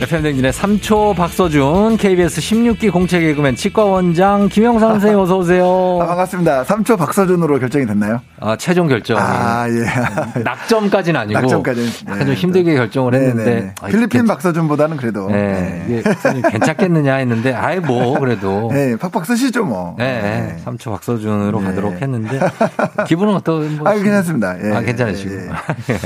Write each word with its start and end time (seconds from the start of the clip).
FM댕진의 0.00 0.52
3초 0.52 1.14
박서준, 1.14 1.98
KBS 1.98 2.40
16기 2.40 2.90
공채 2.90 3.20
개그맨 3.20 3.54
치과원장 3.54 4.48
김영삼 4.48 4.92
선생님 4.92 5.18
어서오세요. 5.20 5.98
아, 6.00 6.06
반갑습니다. 6.06 6.64
3초 6.64 6.96
박서준으로 6.96 7.58
결정이 7.58 7.84
됐나요? 7.84 8.22
아, 8.40 8.56
최종 8.56 8.88
결정. 8.88 9.18
아, 9.20 9.66
예. 9.68 10.40
낙점까지는 10.40 11.20
아니고. 11.20 11.38
낙점까지는. 11.38 11.88
약간 12.08 12.24
좀 12.26 12.34
힘들게 12.34 12.74
결정을 12.76 13.12
네네. 13.12 13.26
했는데. 13.26 13.74
아, 13.82 13.88
필리핀 13.88 14.08
괜... 14.20 14.26
박서준보다는 14.26 14.96
그래도. 14.96 15.28
네. 15.28 15.84
네. 15.86 16.02
괜찮겠느냐 16.50 17.16
했는데, 17.16 17.52
아이, 17.52 17.78
뭐, 17.78 18.18
그래도. 18.18 18.70
네, 18.72 18.96
팍팍 18.96 19.26
쓰시죠, 19.26 19.64
뭐. 19.66 19.96
네. 19.98 20.22
네. 20.22 20.56
3초 20.64 20.92
박서준으로 20.92 21.60
네. 21.60 21.66
가도록 21.66 22.00
했는데. 22.00 22.40
기분은 23.06 23.34
어떤, 23.34 23.76
뭐. 23.76 23.86
아, 23.86 23.92
괜찮습니다. 23.92 24.56
예. 24.64 24.76
아, 24.76 24.80
괜찮으시고. 24.80 25.34
예. 25.34 25.48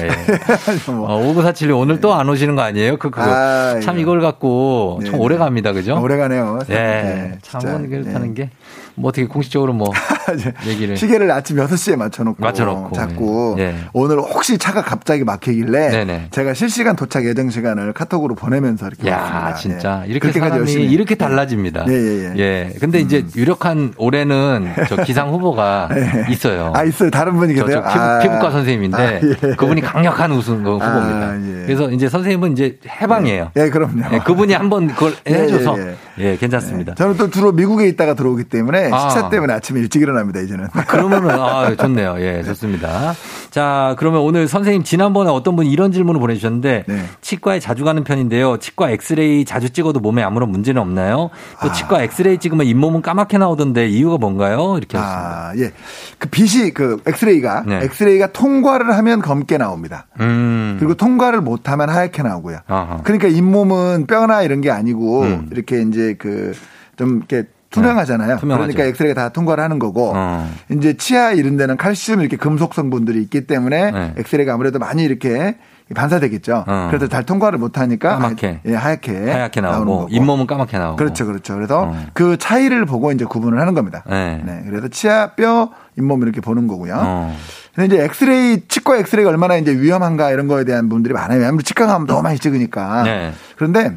예. 0.02 0.90
뭐. 0.90 1.08
어, 1.08 1.32
5947님 1.32 1.78
오늘 1.78 2.00
또 2.00 2.12
안 2.14 2.28
오시는 2.28 2.56
거 2.56 2.62
아니에요? 2.62 2.96
그, 2.96 3.10
그거. 3.10 3.22
아, 3.24 3.78
참 3.84 3.98
이걸 3.98 4.20
갖고 4.20 5.00
참 5.04 5.20
오래 5.20 5.36
갑니다. 5.36 5.72
그죠? 5.72 6.00
오래 6.00 6.16
가네요. 6.16 6.60
예. 6.70 6.74
네. 6.74 7.38
참 7.42 7.88
그렇다는 7.88 8.34
게. 8.34 8.50
뭐 8.96 9.08
어떻게 9.08 9.26
공식적으로 9.26 9.72
뭐 9.72 9.90
얘기를 10.66 10.96
시계를 10.96 11.30
아침 11.30 11.56
6시에 11.56 11.96
맞춰놓고, 11.96 12.42
맞춰놓고 12.42 12.94
자꾸 12.94 13.56
예. 13.58 13.74
오늘 13.92 14.18
혹시 14.18 14.56
차가 14.58 14.82
갑자기 14.82 15.24
막히길래 15.24 15.90
네네. 15.90 16.28
제가 16.30 16.54
실시간 16.54 16.96
도착 16.96 17.24
예정 17.26 17.50
시간을 17.50 17.92
카톡으로 17.92 18.34
보내면서 18.34 18.86
이렇게 18.86 19.10
야 19.10 19.16
왔습니다. 19.46 19.54
진짜 19.80 20.02
예. 20.06 20.10
이렇게 20.10 20.32
사람이 20.32 20.58
열심히. 20.60 20.86
이렇게 20.86 21.14
달라지니다 21.16 21.86
예, 21.88 21.92
예, 21.92 22.34
예. 22.36 22.38
예. 22.38 22.72
근데 22.80 23.00
음. 23.00 23.04
이제 23.04 23.24
유력한 23.36 23.94
올해는 23.96 24.72
저 24.88 24.96
기상 25.02 25.30
후보가 25.30 25.88
예. 25.94 26.26
있어요. 26.32 26.72
아 26.74 26.84
있어요. 26.84 27.10
다른 27.10 27.36
분이 27.36 27.54
계세요. 27.54 27.82
피부, 27.82 28.00
아. 28.00 28.18
피부 28.20 28.38
과 28.38 28.50
선생님인데 28.50 28.96
아, 28.96 29.12
예. 29.14 29.54
그분이 29.56 29.80
강력한 29.80 30.30
우승 30.32 30.58
후보입니다. 30.64 30.86
아, 30.86 31.38
그래서 31.66 31.90
이제 31.90 32.08
선생님은 32.08 32.52
이제 32.52 32.78
해방이에요. 32.88 33.50
예, 33.56 33.70
그럼요. 33.70 34.20
그분이 34.24 34.52
한번 34.52 34.86
그걸 34.88 35.14
해줘서 35.26 35.76
예, 36.18 36.36
괜찮습니다. 36.36 36.94
저는 36.94 37.16
또 37.16 37.28
주로 37.30 37.52
미국에 37.52 37.88
있다가 37.88 38.14
들어오기 38.14 38.44
때문에 38.44 38.83
때문에 38.84 38.90
아. 38.92 39.08
시차 39.08 39.28
때문에 39.28 39.52
아침에 39.52 39.80
일찍 39.80 40.02
일어납니다, 40.02 40.40
이제는. 40.40 40.68
아, 40.72 40.84
그러면은, 40.84 41.30
아, 41.30 41.74
좋네요. 41.76 42.16
예, 42.18 42.42
좋습니다. 42.42 43.14
자, 43.50 43.94
그러면 43.98 44.20
오늘 44.20 44.48
선생님 44.48 44.82
지난번에 44.82 45.30
어떤 45.30 45.56
분이 45.56 45.70
이런 45.70 45.92
질문을 45.92 46.20
보내주셨는데 46.20 46.84
네. 46.86 47.04
치과에 47.20 47.60
자주 47.60 47.84
가는 47.84 48.02
편인데요. 48.04 48.58
치과 48.58 48.90
엑스레이 48.90 49.44
자주 49.44 49.70
찍어도 49.70 50.00
몸에 50.00 50.22
아무런 50.22 50.50
문제는 50.50 50.80
없나요? 50.80 51.30
또 51.62 51.70
아. 51.70 51.72
치과 51.72 52.02
엑스레이 52.02 52.38
찍으면 52.38 52.66
잇몸은 52.66 53.02
까맣게 53.02 53.38
나오던데 53.38 53.88
이유가 53.88 54.18
뭔가요? 54.18 54.76
이렇게 54.76 54.96
하셨습니다. 54.98 55.48
아, 55.48 55.52
예. 55.56 55.72
그 56.18 56.28
빛이 56.28 56.72
그 56.72 57.00
엑스레이가 57.06 57.64
네. 57.66 57.84
엑스레이가 57.84 58.32
통과를 58.32 58.96
하면 58.96 59.20
검게 59.20 59.58
나옵니다. 59.58 60.06
음. 60.20 60.76
그리고 60.78 60.94
통과를 60.94 61.40
못하면 61.40 61.88
하얗게 61.88 62.22
나오고요. 62.22 62.58
아하. 62.66 63.00
그러니까 63.04 63.28
잇몸은 63.28 64.06
뼈나 64.06 64.42
이런 64.42 64.60
게 64.60 64.70
아니고 64.70 65.22
음. 65.22 65.48
이렇게 65.52 65.82
이제 65.82 66.14
그 66.18 66.54
좀 66.96 67.16
이렇게 67.18 67.48
투명하잖아요. 67.74 68.36
네. 68.36 68.40
그러니까 68.40 68.84
엑스레이가 68.84 69.20
다 69.20 69.28
통과를 69.30 69.62
하는 69.62 69.78
거고 69.78 70.12
어. 70.14 70.48
이제 70.70 70.96
치아 70.96 71.32
이런 71.32 71.56
데는 71.56 71.76
칼슘 71.76 72.20
이렇게 72.20 72.36
금속 72.36 72.74
성분들이 72.74 73.20
있기 73.22 73.46
때문에 73.46 73.90
네. 73.90 74.14
엑스레이가 74.18 74.54
아무래도 74.54 74.78
많이 74.78 75.02
이렇게 75.02 75.56
반사되겠죠. 75.94 76.64
어. 76.66 76.86
그래서 76.90 77.08
잘 77.08 77.24
통과를 77.24 77.58
못 77.58 77.78
하니까 77.78 78.10
까맣게 78.16 78.60
예, 78.64 78.74
하얗게 78.74 79.30
하얗게 79.30 79.60
나오고 79.60 80.08
잇몸은 80.10 80.46
까맣게 80.46 80.78
나오고 80.78 80.96
그렇죠, 80.96 81.26
그렇죠. 81.26 81.54
그래서 81.54 81.82
어. 81.82 81.96
그 82.14 82.38
차이를 82.38 82.86
보고 82.86 83.12
이제 83.12 83.24
구분을 83.24 83.60
하는 83.60 83.74
겁니다. 83.74 84.02
네. 84.08 84.40
네. 84.44 84.62
그래서 84.66 84.88
치아 84.88 85.32
뼈 85.34 85.70
잇몸 85.98 86.22
이렇게 86.22 86.40
보는 86.40 86.68
거고요. 86.68 86.94
어. 86.96 87.36
근데 87.74 87.94
이제 87.94 88.04
엑스레이 88.04 88.62
치과 88.68 88.96
엑스레이가 88.96 89.30
얼마나 89.30 89.56
이제 89.56 89.72
위험한가 89.72 90.30
이런 90.30 90.48
거에 90.48 90.64
대한 90.64 90.88
분들이 90.88 91.12
많아요. 91.12 91.38
왜냐하면 91.38 91.60
치과 91.62 91.86
가면 91.86 92.06
너무 92.06 92.22
많이 92.22 92.38
찍으니까. 92.38 93.02
네. 93.02 93.32
그런데 93.56 93.96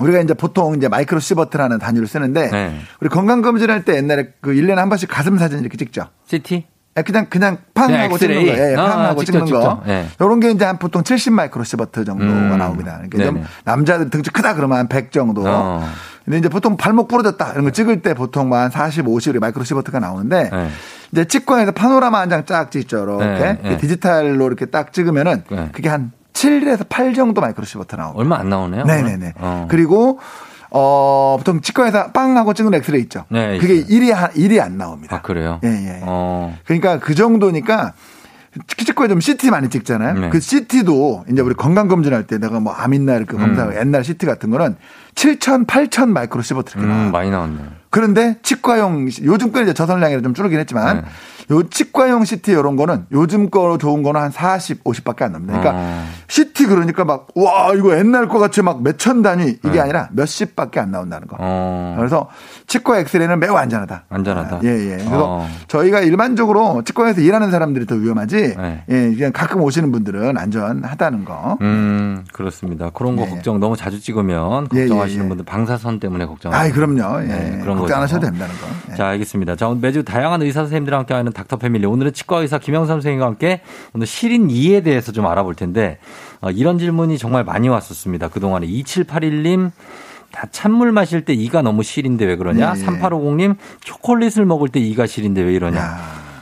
우리가 0.00 0.20
이제 0.20 0.34
보통 0.34 0.74
이제 0.74 0.88
마이크로 0.88 1.20
시버트라는 1.20 1.78
단위를 1.78 2.06
쓰는데 2.06 2.50
네. 2.50 2.78
우리 3.00 3.08
건강 3.08 3.42
검진할 3.42 3.84
때 3.84 3.96
옛날에 3.96 4.30
그 4.40 4.52
1년에 4.52 4.74
한 4.76 4.88
번씩 4.88 5.08
가슴 5.08 5.38
사진 5.38 5.60
이렇게 5.60 5.76
찍죠. 5.76 6.08
CT? 6.26 6.66
예, 6.96 7.02
그냥 7.02 7.26
그냥 7.28 7.58
팡 7.74 7.92
하고 7.92 8.16
찍는 8.18 8.46
거, 8.46 8.52
예, 8.52 8.74
팡 8.76 8.86
아, 9.00 9.08
하고 9.08 9.24
찍는 9.24 9.46
거. 9.46 9.82
네. 9.86 10.06
요런 10.20 10.38
게 10.40 10.50
이제 10.52 10.64
한 10.64 10.78
보통 10.78 11.02
70 11.02 11.32
마이크로 11.32 11.64
시버트 11.64 12.04
정도가 12.04 12.30
음. 12.32 12.58
나옵니다. 12.58 13.00
그러니까 13.10 13.24
좀 13.24 13.44
남자들 13.64 14.10
등치 14.10 14.30
크다 14.30 14.54
그러면 14.54 14.78
한 14.78 14.88
100 14.88 15.10
정도. 15.12 15.42
어. 15.46 15.84
근데 16.24 16.38
이제 16.38 16.48
보통 16.48 16.76
발목 16.76 17.08
부러졌다 17.08 17.52
이런 17.52 17.64
거 17.64 17.70
찍을 17.70 18.00
때 18.00 18.14
보통 18.14 18.52
한 18.54 18.70
40, 18.70 19.04
50의 19.06 19.40
마이크로 19.40 19.64
시버트가 19.64 19.98
나오는데 20.00 20.50
네. 20.50 20.68
이제 21.12 21.24
치과에서 21.26 21.72
파노라마 21.72 22.18
한 22.20 22.30
장 22.30 22.46
쫙 22.46 22.70
찍죠. 22.70 23.04
이렇게 23.20 23.58
네. 23.62 23.76
디지털로 23.78 24.46
이렇게 24.46 24.66
딱 24.66 24.92
찍으면은 24.92 25.44
그게 25.72 25.88
한 25.88 26.12
7에서 26.44 26.86
8 26.88 27.14
정도 27.14 27.40
마이크로시버트 27.40 27.96
나오고. 27.96 28.18
얼마 28.20 28.38
안 28.38 28.48
나오네요. 28.48 28.84
네네네. 28.84 29.34
어. 29.38 29.66
그리고 29.70 30.18
어, 30.70 31.36
보통 31.38 31.60
치과에서 31.60 32.10
빵 32.12 32.36
하고 32.36 32.52
찍는 32.52 32.74
엑스레이 32.74 33.00
있죠. 33.02 33.24
네, 33.30 33.58
그게 33.58 33.74
있어요. 33.74 33.88
1이, 33.88 34.32
1이 34.34 34.60
안 34.60 34.76
나옵니다. 34.76 35.16
아, 35.16 35.22
그래요? 35.22 35.60
예, 35.64 35.68
예. 35.68 36.00
어. 36.02 36.56
그러니까 36.64 36.98
그 36.98 37.14
정도니까 37.14 37.92
치과에 38.76 39.08
좀 39.08 39.20
CT 39.20 39.50
많이 39.50 39.68
찍잖아요. 39.70 40.14
네. 40.20 40.28
그 40.30 40.40
CT도 40.40 41.24
이제 41.30 41.42
우리 41.42 41.54
건강검진할 41.54 42.26
때 42.26 42.38
내가 42.38 42.60
뭐 42.60 42.72
암 42.76 42.94
있나 42.94 43.14
이렇게 43.16 43.36
검사, 43.36 43.64
음. 43.66 43.74
옛날 43.76 44.04
CT 44.04 44.26
같은 44.26 44.50
거는 44.50 44.76
7천, 45.14 45.66
8천 45.66 46.08
마이크로시버트 46.08 46.78
이렇게 46.78 46.92
음, 46.92 47.10
많이 47.12 47.30
나왔네. 47.30 47.58
그런데 47.90 48.38
치과용, 48.42 49.08
요즘 49.22 49.52
거 49.52 49.62
이제 49.62 49.72
저선량이 49.72 50.20
좀 50.22 50.34
줄어긴 50.34 50.58
했지만 50.58 51.02
네. 51.02 51.54
요 51.54 51.62
치과용 51.68 52.24
CT 52.24 52.52
이런 52.52 52.74
거는 52.74 53.04
요즘 53.12 53.50
거 53.50 53.76
좋은 53.78 54.02
거는 54.02 54.18
한 54.20 54.30
40, 54.30 54.82
50밖에 54.82 55.22
안 55.22 55.32
납니다. 55.32 55.60
그러니까 55.60 55.72
어. 55.78 56.04
CT 56.26 56.66
그러니까 56.66 57.04
막 57.04 57.26
와 57.36 57.72
이거 57.74 57.96
옛날 57.98 58.26
거 58.28 58.38
같이 58.38 58.62
막 58.62 58.80
몇 58.80 58.96
천 58.98 59.20
단위 59.22 59.50
이게 59.62 59.70
네. 59.72 59.80
아니라 59.80 60.08
몇십밖에 60.12 60.80
안 60.80 60.90
나온다는 60.90 61.28
거. 61.28 61.36
어. 61.38 61.94
그래서 61.98 62.28
치과 62.66 62.98
엑스레이는 62.98 63.38
매우 63.38 63.54
안전하다. 63.54 64.04
안전하다. 64.08 64.60
예 64.64 64.68
예. 64.70 64.96
그래서 64.96 65.24
어. 65.40 65.48
저희가 65.68 66.00
일반적으로 66.00 66.82
치과에서 66.84 67.20
일하는 67.20 67.50
사람들이 67.50 67.86
더 67.86 67.94
위험하지. 67.94 68.54
네. 68.56 68.84
예 68.88 69.14
그냥 69.14 69.30
가끔 69.32 69.60
오시는 69.60 69.92
분들은 69.92 70.38
안전하다는 70.38 71.26
거. 71.26 71.58
음 71.60 72.24
그렇습니다. 72.32 72.88
그런 72.90 73.14
거 73.16 73.22
예. 73.22 73.28
걱정 73.28 73.60
너무 73.60 73.76
자주 73.76 74.00
찍으면 74.00 74.68
예, 74.74 74.80
예, 74.80 74.86
걱정하시는 75.04 75.24
예, 75.24 75.28
분들 75.28 75.44
방사선 75.44 76.00
때문에 76.00 76.26
걱정. 76.26 76.52
아 76.52 76.68
그럼요. 76.70 77.22
예. 77.22 77.26
네, 77.26 77.58
그런 77.60 77.78
걱정 77.78 77.98
안 77.98 78.02
하셔도 78.02 78.26
된다는 78.26 78.54
거. 78.56 78.66
예. 78.92 78.96
자 78.96 79.06
알겠습니다. 79.08 79.56
자 79.56 79.74
매주 79.80 80.04
다양한 80.04 80.42
의사 80.42 80.60
선생님들과 80.60 80.98
함께하는 80.98 81.32
닥터 81.32 81.56
패밀리. 81.56 81.86
오늘은 81.86 82.12
치과 82.12 82.38
의사 82.38 82.58
김영삼 82.58 82.96
선생님과 82.96 83.26
함께 83.26 83.60
오늘 83.92 84.06
실인 84.06 84.48
2에 84.48 84.82
대해서 84.84 85.12
좀 85.12 85.26
알아볼 85.26 85.54
텐데 85.54 85.98
어, 86.40 86.50
이런 86.50 86.78
질문이 86.78 87.18
정말 87.18 87.44
많이 87.44 87.68
왔었습니다. 87.68 88.28
그 88.28 88.40
동안에 88.40 88.66
2781님 88.66 89.70
다 90.32 90.48
찬물 90.50 90.90
마실 90.90 91.24
때 91.24 91.32
이가 91.32 91.62
너무 91.62 91.82
실인데 91.82 92.24
왜 92.24 92.36
그러냐? 92.36 92.74
네. 92.74 92.84
3850님 92.84 93.56
초콜릿을 93.80 94.44
먹을 94.44 94.68
때 94.68 94.80
이가 94.80 95.06
실인데 95.06 95.42
왜 95.42 95.54
이러냐? 95.54 95.98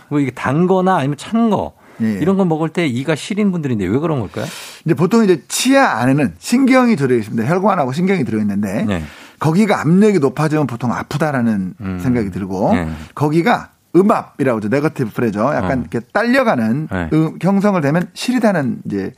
뭐 0.09 0.21
이게 0.21 0.31
단 0.31 0.67
거나 0.67 0.97
아니면 0.97 1.17
찬 1.17 1.51
거. 1.51 1.73
네. 1.99 2.19
이런 2.21 2.37
거 2.37 2.45
먹을 2.45 2.69
때 2.71 2.87
이가 2.87 3.15
시린 3.15 3.53
분들인데 3.53 3.87
왜 3.87 3.99
그런 3.99 4.21
걸까요? 4.21 4.47
이제 4.85 4.95
보통 4.95 5.25
이제 5.25 5.43
치아 5.49 5.99
안에는 6.01 6.35
신경이 6.39 6.97
들어 6.97 7.15
있습니다. 7.15 7.49
혈관하고 7.49 7.93
신경이 7.93 8.25
들어 8.25 8.39
있는데 8.41 8.85
네. 8.85 9.03
거기가 9.39 9.81
압력이 9.81 10.19
높아지면 10.19 10.67
보통 10.67 10.93
아프다라는 10.93 11.75
음. 11.81 11.99
생각이 12.01 12.31
들고 12.31 12.75
네. 12.75 12.89
거기가 13.15 13.71
음압이라고 13.95 14.57
하죠. 14.59 14.69
네거티브 14.69 15.11
프레저. 15.11 15.55
약간 15.55 15.79
어. 15.79 15.81
이렇게 15.81 16.01
딸려가는 16.01 16.89
네. 16.91 17.11
음, 17.13 17.39
형성을 17.41 17.81
되면 17.81 18.09
시리다는 18.15 18.79
이제 18.87 19.13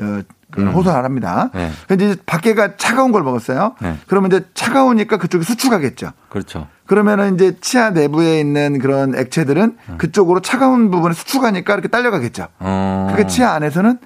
어, 0.00 0.20
그 0.50 0.62
음. 0.62 0.68
호소를 0.68 1.04
합니다. 1.04 1.50
네. 1.54 1.70
근데 1.86 2.06
이제 2.06 2.16
밖에가 2.24 2.76
차가운 2.76 3.12
걸 3.12 3.22
먹었어요. 3.22 3.74
네. 3.80 3.96
그러면 4.06 4.30
이제 4.30 4.44
차가우니까 4.54 5.16
그쪽이 5.18 5.44
수축하겠죠. 5.44 6.12
그렇죠. 6.28 6.68
그러면은 6.86 7.34
이제 7.34 7.56
치아 7.60 7.90
내부에 7.90 8.40
있는 8.40 8.78
그런 8.78 9.14
액체들은 9.14 9.76
음. 9.88 9.98
그쪽으로 9.98 10.40
차가운 10.40 10.90
부분에 10.90 11.14
수축하니까 11.14 11.74
이렇게 11.74 11.88
딸려가겠죠. 11.88 12.48
어. 12.60 13.08
그게 13.10 13.26
치아 13.26 13.52
안에서는 13.52 13.98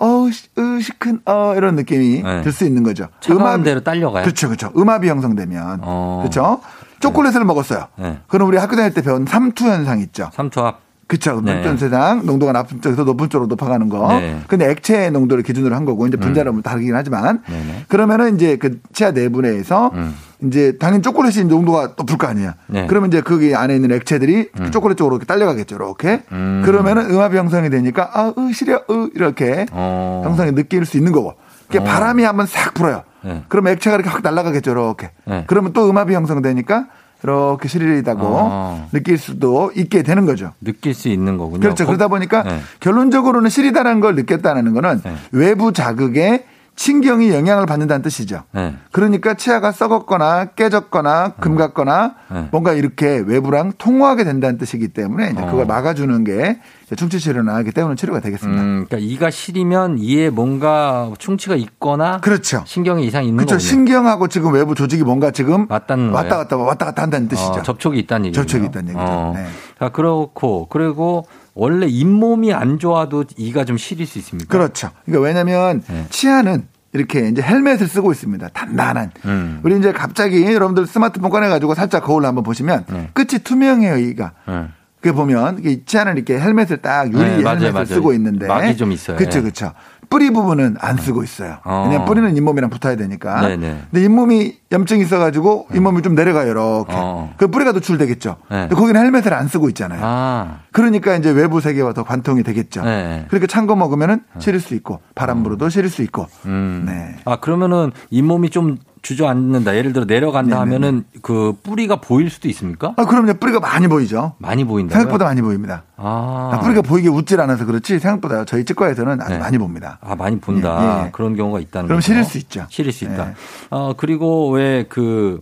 어우, 0.00 0.30
으시큰, 0.58 1.20
어, 1.26 1.52
이런 1.56 1.76
느낌이 1.76 2.22
네. 2.22 2.40
들수 2.42 2.64
있는 2.64 2.82
거죠. 2.82 3.08
차가운 3.20 3.62
대로 3.62 3.80
딸려가요? 3.80 4.24
그렇죠, 4.24 4.48
그렇죠. 4.48 4.72
음압이 4.74 5.06
형성되면. 5.08 5.80
어. 5.82 6.20
그렇죠. 6.22 6.62
초콜릿을 7.00 7.44
먹었어요. 7.44 7.88
네. 7.96 8.18
그럼 8.26 8.48
우리 8.48 8.56
학교 8.56 8.76
다닐 8.76 8.94
때 8.94 9.02
배운 9.02 9.26
삼투 9.26 9.66
현상 9.66 10.00
있죠. 10.00 10.30
삼투압. 10.32 10.80
그쵸. 11.10 11.40
네. 11.44 11.76
세상 11.76 12.24
농도가 12.24 12.52
나쁜 12.52 12.80
쪽에서 12.80 13.02
높은 13.02 13.28
쪽으로 13.28 13.48
높아가는 13.48 13.88
거. 13.88 14.06
네. 14.20 14.40
근데 14.46 14.70
액체 14.70 15.10
농도를 15.10 15.42
기준으로 15.42 15.74
한 15.74 15.84
거고 15.84 16.06
이제 16.06 16.16
분자를 16.16 16.52
음. 16.52 16.62
다르긴 16.62 16.94
하지만 16.94 17.42
네네. 17.48 17.86
그러면은 17.88 18.36
이제 18.36 18.54
그 18.54 18.78
치아 18.92 19.10
내부 19.10 19.40
내에서 19.42 19.90
음. 19.92 20.14
이제 20.44 20.76
당연히 20.78 21.02
초콜릿이 21.02 21.46
농도가 21.46 21.94
높을 21.96 22.16
거 22.16 22.28
아니야. 22.28 22.54
네. 22.68 22.86
그러면 22.86 23.10
이제 23.10 23.22
거기 23.22 23.56
안에 23.56 23.74
있는 23.74 23.90
액체들이 23.90 24.50
음. 24.60 24.70
초콜릿 24.70 24.96
쪽으로 24.98 25.16
이렇게 25.16 25.26
딸려가겠죠. 25.26 25.74
이렇게. 25.74 26.22
음. 26.30 26.62
그러면은 26.64 27.10
음압이 27.10 27.36
형성이 27.36 27.70
되니까 27.70 28.08
아, 28.14 28.32
으, 28.38 28.52
시려, 28.52 28.76
으, 28.88 29.10
이렇게 29.16 29.66
어. 29.72 30.22
형성이 30.24 30.54
느낄 30.54 30.86
수 30.86 30.96
있는 30.96 31.10
거고. 31.10 31.34
그게 31.66 31.80
어. 31.80 31.82
바람이 31.82 32.22
한번 32.22 32.46
싹 32.46 32.72
불어요. 32.74 33.02
네. 33.24 33.42
그러면 33.48 33.72
액체가 33.72 33.96
이렇게 33.96 34.08
확 34.08 34.22
날아가겠죠. 34.22 34.70
이렇게. 34.70 35.10
네. 35.24 35.42
그러면 35.48 35.72
또 35.72 35.90
음압이 35.90 36.14
형성되니까 36.14 36.86
이렇게 37.22 37.68
스릴이다고 37.68 38.20
어. 38.22 38.88
느낄 38.92 39.18
수도 39.18 39.72
있게 39.76 40.02
되는 40.02 40.26
거죠. 40.26 40.52
느낄 40.60 40.94
수 40.94 41.08
있는 41.08 41.36
거군요. 41.36 41.60
그렇죠. 41.60 41.86
그러다 41.86 42.08
보니까 42.08 42.42
네. 42.42 42.60
결론적으로는 42.80 43.50
시리다라는 43.50 44.00
걸 44.00 44.14
느꼈다는 44.14 44.72
거는 44.74 45.02
네. 45.04 45.14
외부 45.32 45.72
자극에 45.72 46.44
신경이 46.80 47.30
영향을 47.30 47.66
받는다는 47.66 48.00
뜻이죠. 48.00 48.44
네. 48.52 48.74
그러니까 48.90 49.34
치아가 49.34 49.70
썩었거나 49.70 50.46
깨졌거나 50.56 51.34
금 51.38 51.54
갔거나 51.54 52.14
네. 52.32 52.48
뭔가 52.52 52.72
이렇게 52.72 53.18
외부랑 53.18 53.74
통화하게 53.76 54.24
된다는 54.24 54.56
뜻이기 54.56 54.88
때문에 54.88 55.32
이제 55.32 55.42
그걸 55.42 55.64
어. 55.64 55.66
막아주는 55.66 56.24
게 56.24 56.58
충치 56.96 57.20
치료나 57.20 57.62
때문에 57.64 57.96
치료가 57.96 58.20
되겠습니다. 58.20 58.62
음, 58.62 58.86
그러니까 58.88 58.96
이가 58.98 59.30
시리면 59.30 59.98
이에 59.98 60.30
뭔가 60.30 61.12
충치가 61.18 61.54
있거나 61.54 62.18
그렇죠. 62.22 62.62
신경에 62.64 63.02
이상이 63.02 63.28
있는 63.28 63.44
거죠. 63.44 63.58
신경하고 63.58 64.28
지금 64.28 64.54
외부 64.54 64.74
조직이 64.74 65.04
뭔가 65.04 65.32
지금 65.32 65.66
맞다는 65.68 66.12
왔다 66.12 66.38
갔다 66.38 66.56
왔다 66.56 66.86
갔다 66.86 67.02
한다는 67.02 67.28
뜻이죠. 67.28 67.50
어, 67.50 67.62
접촉이 67.62 67.98
있다는 67.98 68.26
얘기죠. 68.28 68.40
접촉이 68.40 68.68
있다는 68.68 68.88
얘기죠. 68.88 69.04
어. 69.06 69.32
네. 69.36 69.44
자, 69.78 69.90
그렇고 69.90 70.66
그리고 70.70 71.26
원래 71.54 71.86
잇몸이 71.86 72.52
안 72.52 72.78
좋아도 72.78 73.24
이가 73.36 73.64
좀 73.64 73.76
시릴 73.76 74.06
수 74.06 74.18
있습니까? 74.18 74.50
그렇죠. 74.50 74.90
그러니까 75.04 75.26
왜냐하면 75.26 75.82
네. 75.88 76.06
치아는 76.10 76.66
이렇게 76.92 77.28
이제 77.28 77.42
헬멧을 77.42 77.86
쓰고 77.86 78.10
있습니다. 78.12 78.48
단단한. 78.48 79.12
음. 79.24 79.60
우리 79.62 79.78
이제 79.78 79.92
갑자기 79.92 80.42
여러분들 80.44 80.86
스마트폰 80.86 81.30
꺼내가지고 81.30 81.74
살짝 81.74 82.04
거울을 82.04 82.26
한번 82.26 82.42
보시면 82.44 82.84
네. 82.88 83.10
끝이 83.12 83.42
투명해요, 83.44 83.96
이가. 83.96 84.32
네. 84.48 84.68
그게 85.00 85.12
보면 85.12 85.62
치아는 85.86 86.16
이렇게 86.16 86.38
헬멧을 86.38 86.78
딱 86.78 87.06
유리 87.12 87.18
네, 87.22 87.36
헬멧을 87.36 87.72
맞아요. 87.72 87.84
쓰고 87.86 88.12
있는데 88.14 88.46
막이 88.46 88.76
좀 88.76 88.92
있어요. 88.92 89.16
그렇죠, 89.16 89.40
그렇죠. 89.40 89.72
뿌리 90.10 90.30
부분은 90.30 90.76
안 90.80 90.96
쓰고 90.96 91.22
있어요. 91.22 91.58
어. 91.64 91.84
왜냐면 91.86 92.04
뿌리는 92.04 92.36
잇몸이랑 92.36 92.68
붙어야 92.68 92.96
되니까. 92.96 93.40
네네. 93.46 93.82
근데 93.90 94.04
잇몸이 94.04 94.58
염증이 94.72 95.02
있어가지고 95.02 95.68
음. 95.70 95.76
잇몸이 95.76 96.02
좀 96.02 96.16
내려가요, 96.16 96.50
이렇게. 96.50 96.92
어. 96.96 97.32
그 97.36 97.46
뿌리가 97.46 97.70
노출되겠죠. 97.72 98.36
네. 98.50 98.60
근데 98.62 98.74
거기는 98.74 99.00
헬멧을 99.00 99.32
안 99.32 99.46
쓰고 99.46 99.68
있잖아요. 99.68 100.00
아. 100.02 100.58
그러니까 100.72 101.14
이제 101.16 101.30
외부 101.30 101.60
세계와 101.60 101.92
더 101.92 102.02
관통이 102.02 102.42
되겠죠. 102.42 102.82
네. 102.84 103.24
그러니까 103.28 103.46
찬거 103.46 103.76
먹으면은 103.76 104.22
실을 104.40 104.58
수 104.58 104.74
있고 104.74 105.00
바람 105.14 105.44
불어도 105.44 105.68
실을 105.68 105.88
수 105.88 106.02
있고. 106.02 106.26
음. 106.44 106.82
네. 106.86 107.14
아 107.24 107.36
그러면은 107.38 107.92
잇몸이 108.10 108.50
좀 108.50 108.78
주저앉는다. 109.02 109.76
예를 109.76 109.92
들어 109.92 110.04
내려간다 110.04 110.56
네네. 110.56 110.58
하면은 110.60 111.04
그 111.22 111.54
뿌리가 111.62 111.96
보일 111.96 112.28
수도 112.30 112.48
있습니까? 112.48 112.92
아, 112.96 113.04
그럼요. 113.06 113.34
뿌리가 113.34 113.60
많이 113.60 113.88
보이죠. 113.88 114.34
많이 114.38 114.64
보인다. 114.64 114.94
생각보다 114.94 115.24
많이 115.24 115.40
보입니다. 115.40 115.84
아. 115.96 116.50
아. 116.52 116.60
뿌리가 116.60 116.82
보이게 116.82 117.08
웃질 117.08 117.40
않아서 117.40 117.64
그렇지 117.64 117.98
생각보다 117.98 118.44
저희 118.44 118.64
치과에서는 118.64 119.20
아주 119.22 119.32
네. 119.32 119.38
많이 119.38 119.56
봅니다. 119.58 119.98
아, 120.02 120.14
많이 120.16 120.38
본다. 120.38 121.00
예, 121.02 121.06
예. 121.06 121.10
그런 121.12 121.34
경우가 121.36 121.60
있다는 121.60 121.84
거죠. 121.84 121.88
그럼 121.88 122.00
실릴 122.00 122.24
수 122.24 122.36
있죠. 122.38 122.66
실릴 122.68 122.92
수 122.92 123.04
있다. 123.04 123.28
예. 123.28 123.34
어, 123.70 123.94
그리고 123.96 124.50
왜 124.50 124.84
그 124.88 125.40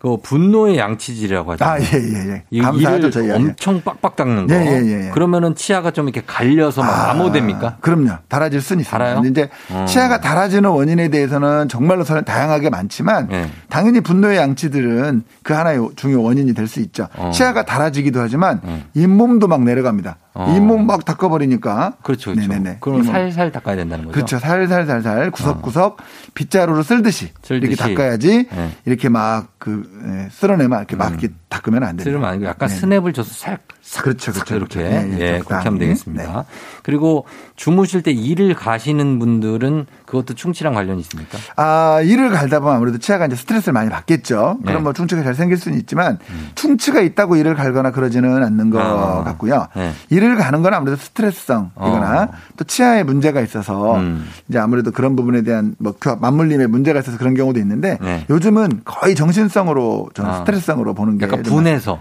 그 0.00 0.16
분노의 0.22 0.78
양치질이라고 0.78 1.52
하죠. 1.52 1.64
아, 1.64 1.78
예, 1.78 1.84
예, 1.84 2.42
예. 2.52 2.60
감사하죠, 2.62 3.10
저희. 3.10 3.30
엄청 3.30 3.82
빡빡 3.82 4.16
닦는 4.16 4.46
거. 4.46 4.54
예, 4.54 4.58
예, 4.60 4.82
예, 4.86 5.06
예. 5.06 5.10
그러면은 5.10 5.54
치아가 5.54 5.90
좀 5.90 6.08
이렇게 6.08 6.22
갈려서 6.26 6.82
막 6.82 6.88
아, 6.90 7.06
남호됩니까? 7.08 7.76
그럼요. 7.82 8.12
달아질 8.28 8.62
수는 8.62 8.80
있습니다. 8.80 8.96
달아요? 8.98 9.22
이제 9.28 9.50
어. 9.70 9.84
치아가 9.86 10.18
달아지는 10.18 10.70
원인에 10.70 11.08
대해서는 11.08 11.68
정말로 11.68 12.02
다양하게 12.04 12.70
많지만 12.70 13.28
예. 13.30 13.50
당연히 13.68 14.00
분노의 14.00 14.38
양치들은 14.38 15.22
그 15.42 15.52
하나의 15.52 15.90
중요 15.96 16.22
원인이 16.22 16.54
될 16.54 16.66
수 16.66 16.80
있죠. 16.80 17.08
어. 17.16 17.30
치아가 17.34 17.64
달아지기도 17.66 18.20
하지만 18.20 18.60
예. 18.66 18.84
잇몸도 18.94 19.48
막 19.48 19.62
내려갑니다. 19.64 20.16
어. 20.32 20.54
잇몸 20.56 20.86
막 20.86 21.04
닦아버리니까. 21.04 21.94
그렇죠. 22.02 22.32
그렇죠. 22.32 22.48
네네네. 22.48 22.78
그럼 22.80 23.02
살살 23.02 23.50
닦아야 23.50 23.76
된다는 23.76 24.04
거죠. 24.06 24.14
그렇죠. 24.14 24.38
살살살살 24.38 25.30
구석구석 25.32 26.00
어. 26.00 26.04
빗자루로 26.34 26.82
쓸듯이, 26.82 27.32
쓸듯이. 27.42 27.72
이렇게 27.72 27.76
닦아야지 27.76 28.48
네. 28.50 28.70
이렇게 28.84 29.08
막그 29.08 30.00
예, 30.06 30.28
쓸어내면 30.30 30.78
이렇게 30.78 30.96
막 30.96 31.08
음. 31.08 31.18
이렇게 31.18 31.34
닦으면 31.48 31.82
안 31.82 31.96
돼요. 31.96 32.04
쓸으면 32.04 32.28
아니고 32.28 32.46
약간 32.46 32.68
네. 32.68 32.74
스냅을 32.76 33.12
줘서 33.12 33.32
살 33.32 33.58
그렇죠, 34.02 34.32
그렇죠. 34.32 34.54
이렇게 34.54 34.78
그렇죠. 34.78 35.08
네, 35.08 35.18
예, 35.20 35.38
그렇게 35.40 35.64
하면 35.64 35.78
되겠습니다. 35.80 36.32
네. 36.32 36.42
그리고 36.84 37.26
주무실 37.60 38.00
때 38.00 38.10
이를 38.10 38.54
가시는 38.54 39.18
분들은 39.18 39.84
그것도 40.06 40.32
충치랑 40.32 40.72
관련이 40.72 40.98
있습니까? 41.02 41.36
아, 41.56 42.00
이를 42.02 42.30
갈다 42.30 42.58
보면 42.58 42.74
아무래도 42.74 42.96
치아가 42.96 43.26
이제 43.26 43.36
스트레스를 43.36 43.74
많이 43.74 43.90
받겠죠. 43.90 44.60
그럼 44.62 44.76
네. 44.76 44.82
뭐 44.82 44.94
충치가 44.94 45.22
잘 45.22 45.34
생길 45.34 45.58
수는 45.58 45.76
있지만 45.80 46.18
음. 46.30 46.50
충치가 46.54 47.02
있다고 47.02 47.36
이를 47.36 47.54
갈거나 47.54 47.90
그러지는 47.90 48.42
않는 48.42 48.70
것 48.70 48.80
어. 48.80 49.24
같고요. 49.24 49.66
네. 49.76 49.92
이를 50.08 50.36
가는 50.36 50.62
건 50.62 50.72
아무래도 50.72 50.96
스트레스성이거나 51.02 52.22
어. 52.22 52.28
또 52.56 52.64
치아에 52.64 53.02
문제가 53.02 53.42
있어서 53.42 53.98
음. 53.98 54.26
이제 54.48 54.58
아무래도 54.58 54.90
그런 54.90 55.14
부분에 55.14 55.42
대한 55.42 55.74
뭐 55.78 55.92
맞물림에 56.18 56.66
문제가 56.66 57.00
있어서 57.00 57.18
그런 57.18 57.34
경우도 57.34 57.60
있는데 57.60 57.98
네. 58.00 58.24
요즘은 58.30 58.80
거의 58.86 59.14
정신성으로 59.14 60.08
저는 60.14 60.30
아. 60.30 60.38
스트레스성으로 60.38 60.94
보는 60.94 61.18
게 61.18 61.26
약간 61.26 61.42
분해서 61.42 62.00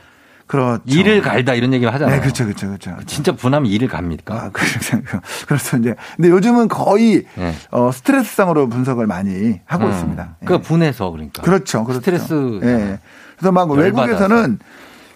그렇죠. 0.49 0.81
일을 0.87 1.21
갈다 1.21 1.53
이런 1.53 1.73
얘기 1.73 1.85
하잖아요. 1.85 2.15
네, 2.15 2.21
그렇죠, 2.21 2.43
그렇죠, 2.43 2.65
그렇죠. 2.65 2.95
진짜 3.05 3.31
분하면 3.33 3.69
일을 3.69 3.87
갑니까? 3.87 4.33
아, 4.33 4.49
그렇죠. 4.49 4.97
그렇죠. 5.47 5.77
이제 5.77 5.93
근데 6.15 6.29
요즘은 6.29 6.69
거의 6.69 7.23
네. 7.35 7.53
어, 7.69 7.91
스트레스상으로 7.91 8.67
분석을 8.67 9.05
많이 9.05 9.61
하고 9.65 9.85
음. 9.85 9.91
있습니다. 9.91 10.37
그 10.43 10.53
네. 10.53 10.61
분해서 10.61 11.11
그러니까. 11.11 11.43
그렇죠, 11.43 11.83
그렇죠. 11.83 11.99
스트레스. 12.01 12.33
네. 12.63 12.97
그래서 13.37 13.51
막 13.51 13.69
외국에서는 13.69 14.57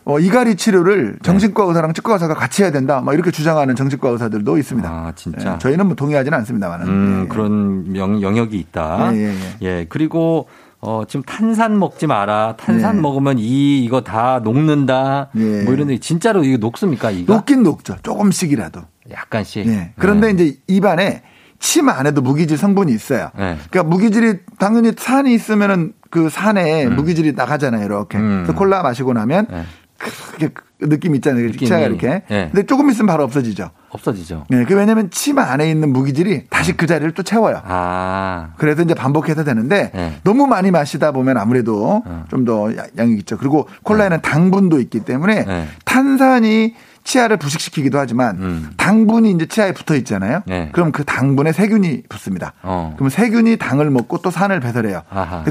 어, 0.06 0.20
이갈이 0.20 0.56
치료를 0.56 1.14
네. 1.14 1.20
정신과 1.24 1.64
의사랑 1.64 1.94
치과 1.94 2.14
의사가 2.14 2.36
같이 2.36 2.62
해야 2.62 2.72
된다. 2.72 3.02
막 3.02 3.14
이렇게 3.14 3.32
주장하는 3.32 3.76
정신과 3.76 4.10
의사들도 4.10 4.60
있습니다. 4.60 4.88
아, 4.88 5.14
진짜. 5.16 5.54
네, 5.54 5.58
저희는 5.58 5.88
뭐 5.88 5.96
동의하지는 5.96 6.38
않습니다만은. 6.38 6.88
음, 6.88 7.22
예. 7.24 7.28
그런 7.28 7.96
영, 7.96 8.22
영역이 8.22 8.56
있다. 8.60 9.16
예, 9.16 9.18
예, 9.18 9.30
예. 9.30 9.58
예. 9.64 9.86
그리고 9.90 10.48
어, 10.86 11.04
지금 11.08 11.24
탄산 11.24 11.80
먹지 11.80 12.08
마라. 12.08 12.56
탄산 12.58 12.98
네. 12.98 13.02
먹으면 13.02 13.40
이, 13.40 13.86
이거 13.86 14.02
다 14.02 14.42
녹는다. 14.44 15.30
네. 15.32 15.64
뭐 15.64 15.74
이런 15.74 15.88
데 15.88 15.98
진짜로 15.98 16.44
이거 16.44 16.58
녹습니까? 16.58 17.10
이거? 17.10 17.36
녹긴 17.36 17.64
녹죠. 17.64 17.96
조금씩이라도. 18.04 18.82
약간씩. 19.10 19.66
네. 19.66 19.94
그런데 19.98 20.34
네. 20.34 20.44
이제 20.44 20.58
입안에 20.68 21.24
침 21.58 21.88
안에도 21.88 22.22
무기질 22.22 22.58
성분이 22.58 22.92
있어요. 22.92 23.30
네. 23.38 23.58
그러니까 23.70 23.84
무기질이 23.84 24.40
당연히 24.60 24.92
산이 24.98 25.34
있으면은 25.34 25.94
그 26.10 26.28
산에 26.30 26.86
음. 26.86 26.98
무기질이 26.98 27.32
나가잖아요. 27.32 27.86
이렇게. 27.86 28.18
음. 28.18 28.44
그래서 28.44 28.54
콜라 28.54 28.84
마시고 28.84 29.14
나면 29.14 29.48
네. 29.50 29.64
크게 30.04 30.50
그 30.50 30.90
느낌 30.90 31.16
있잖아요. 31.16 31.46
느낌이. 31.46 31.68
치아가 31.68 31.86
이렇게. 31.86 32.24
네. 32.28 32.50
근데 32.52 32.66
조금 32.66 32.90
있으면 32.90 33.08
바로 33.08 33.24
없어지죠. 33.24 33.72
없어지죠. 33.90 34.46
네, 34.50 34.66
그 34.66 34.76
왜냐면 34.76 35.10
치마 35.12 35.44
안에 35.44 35.70
있는 35.70 35.94
무기질이 35.94 36.48
다시 36.50 36.72
음. 36.72 36.78
그 36.78 36.88
자리를 36.88 37.12
또 37.14 37.24
채워요. 37.24 37.62
아. 37.64 38.50
그래서 38.58 38.82
이제 38.82 38.94
반복해서 38.94 39.44
되는데 39.44 39.92
네. 39.94 40.20
너무 40.24 40.48
많이 40.48 40.72
마시다 40.72 41.12
보면 41.12 41.38
아무래도 41.38 42.04
음. 42.06 42.26
좀더 42.30 42.72
양이 42.98 43.16
있죠. 43.20 43.38
그리고 43.38 43.68
콜라에는 43.84 44.18
네. 44.18 44.22
당분도 44.22 44.80
있기 44.82 45.02
때문에 45.02 45.46
네. 45.46 45.68
탄산이 45.86 46.76
치아를 47.06 47.36
부식시키기도 47.38 48.00
하지만 48.00 48.38
음. 48.38 48.70
당분이 48.78 49.32
이제 49.32 49.46
치아에 49.46 49.74
붙어 49.74 49.96
있잖아요. 49.96 50.42
네. 50.46 50.70
그럼 50.72 50.92
그 50.92 51.04
당분에 51.04 51.52
세균이 51.52 52.04
붙습니다. 52.08 52.54
어. 52.64 52.94
그럼 52.96 53.10
세균이 53.10 53.58
당을 53.58 53.90
먹고 53.90 54.20
또 54.20 54.32
산을 54.32 54.62
배설해요. 54.62 55.02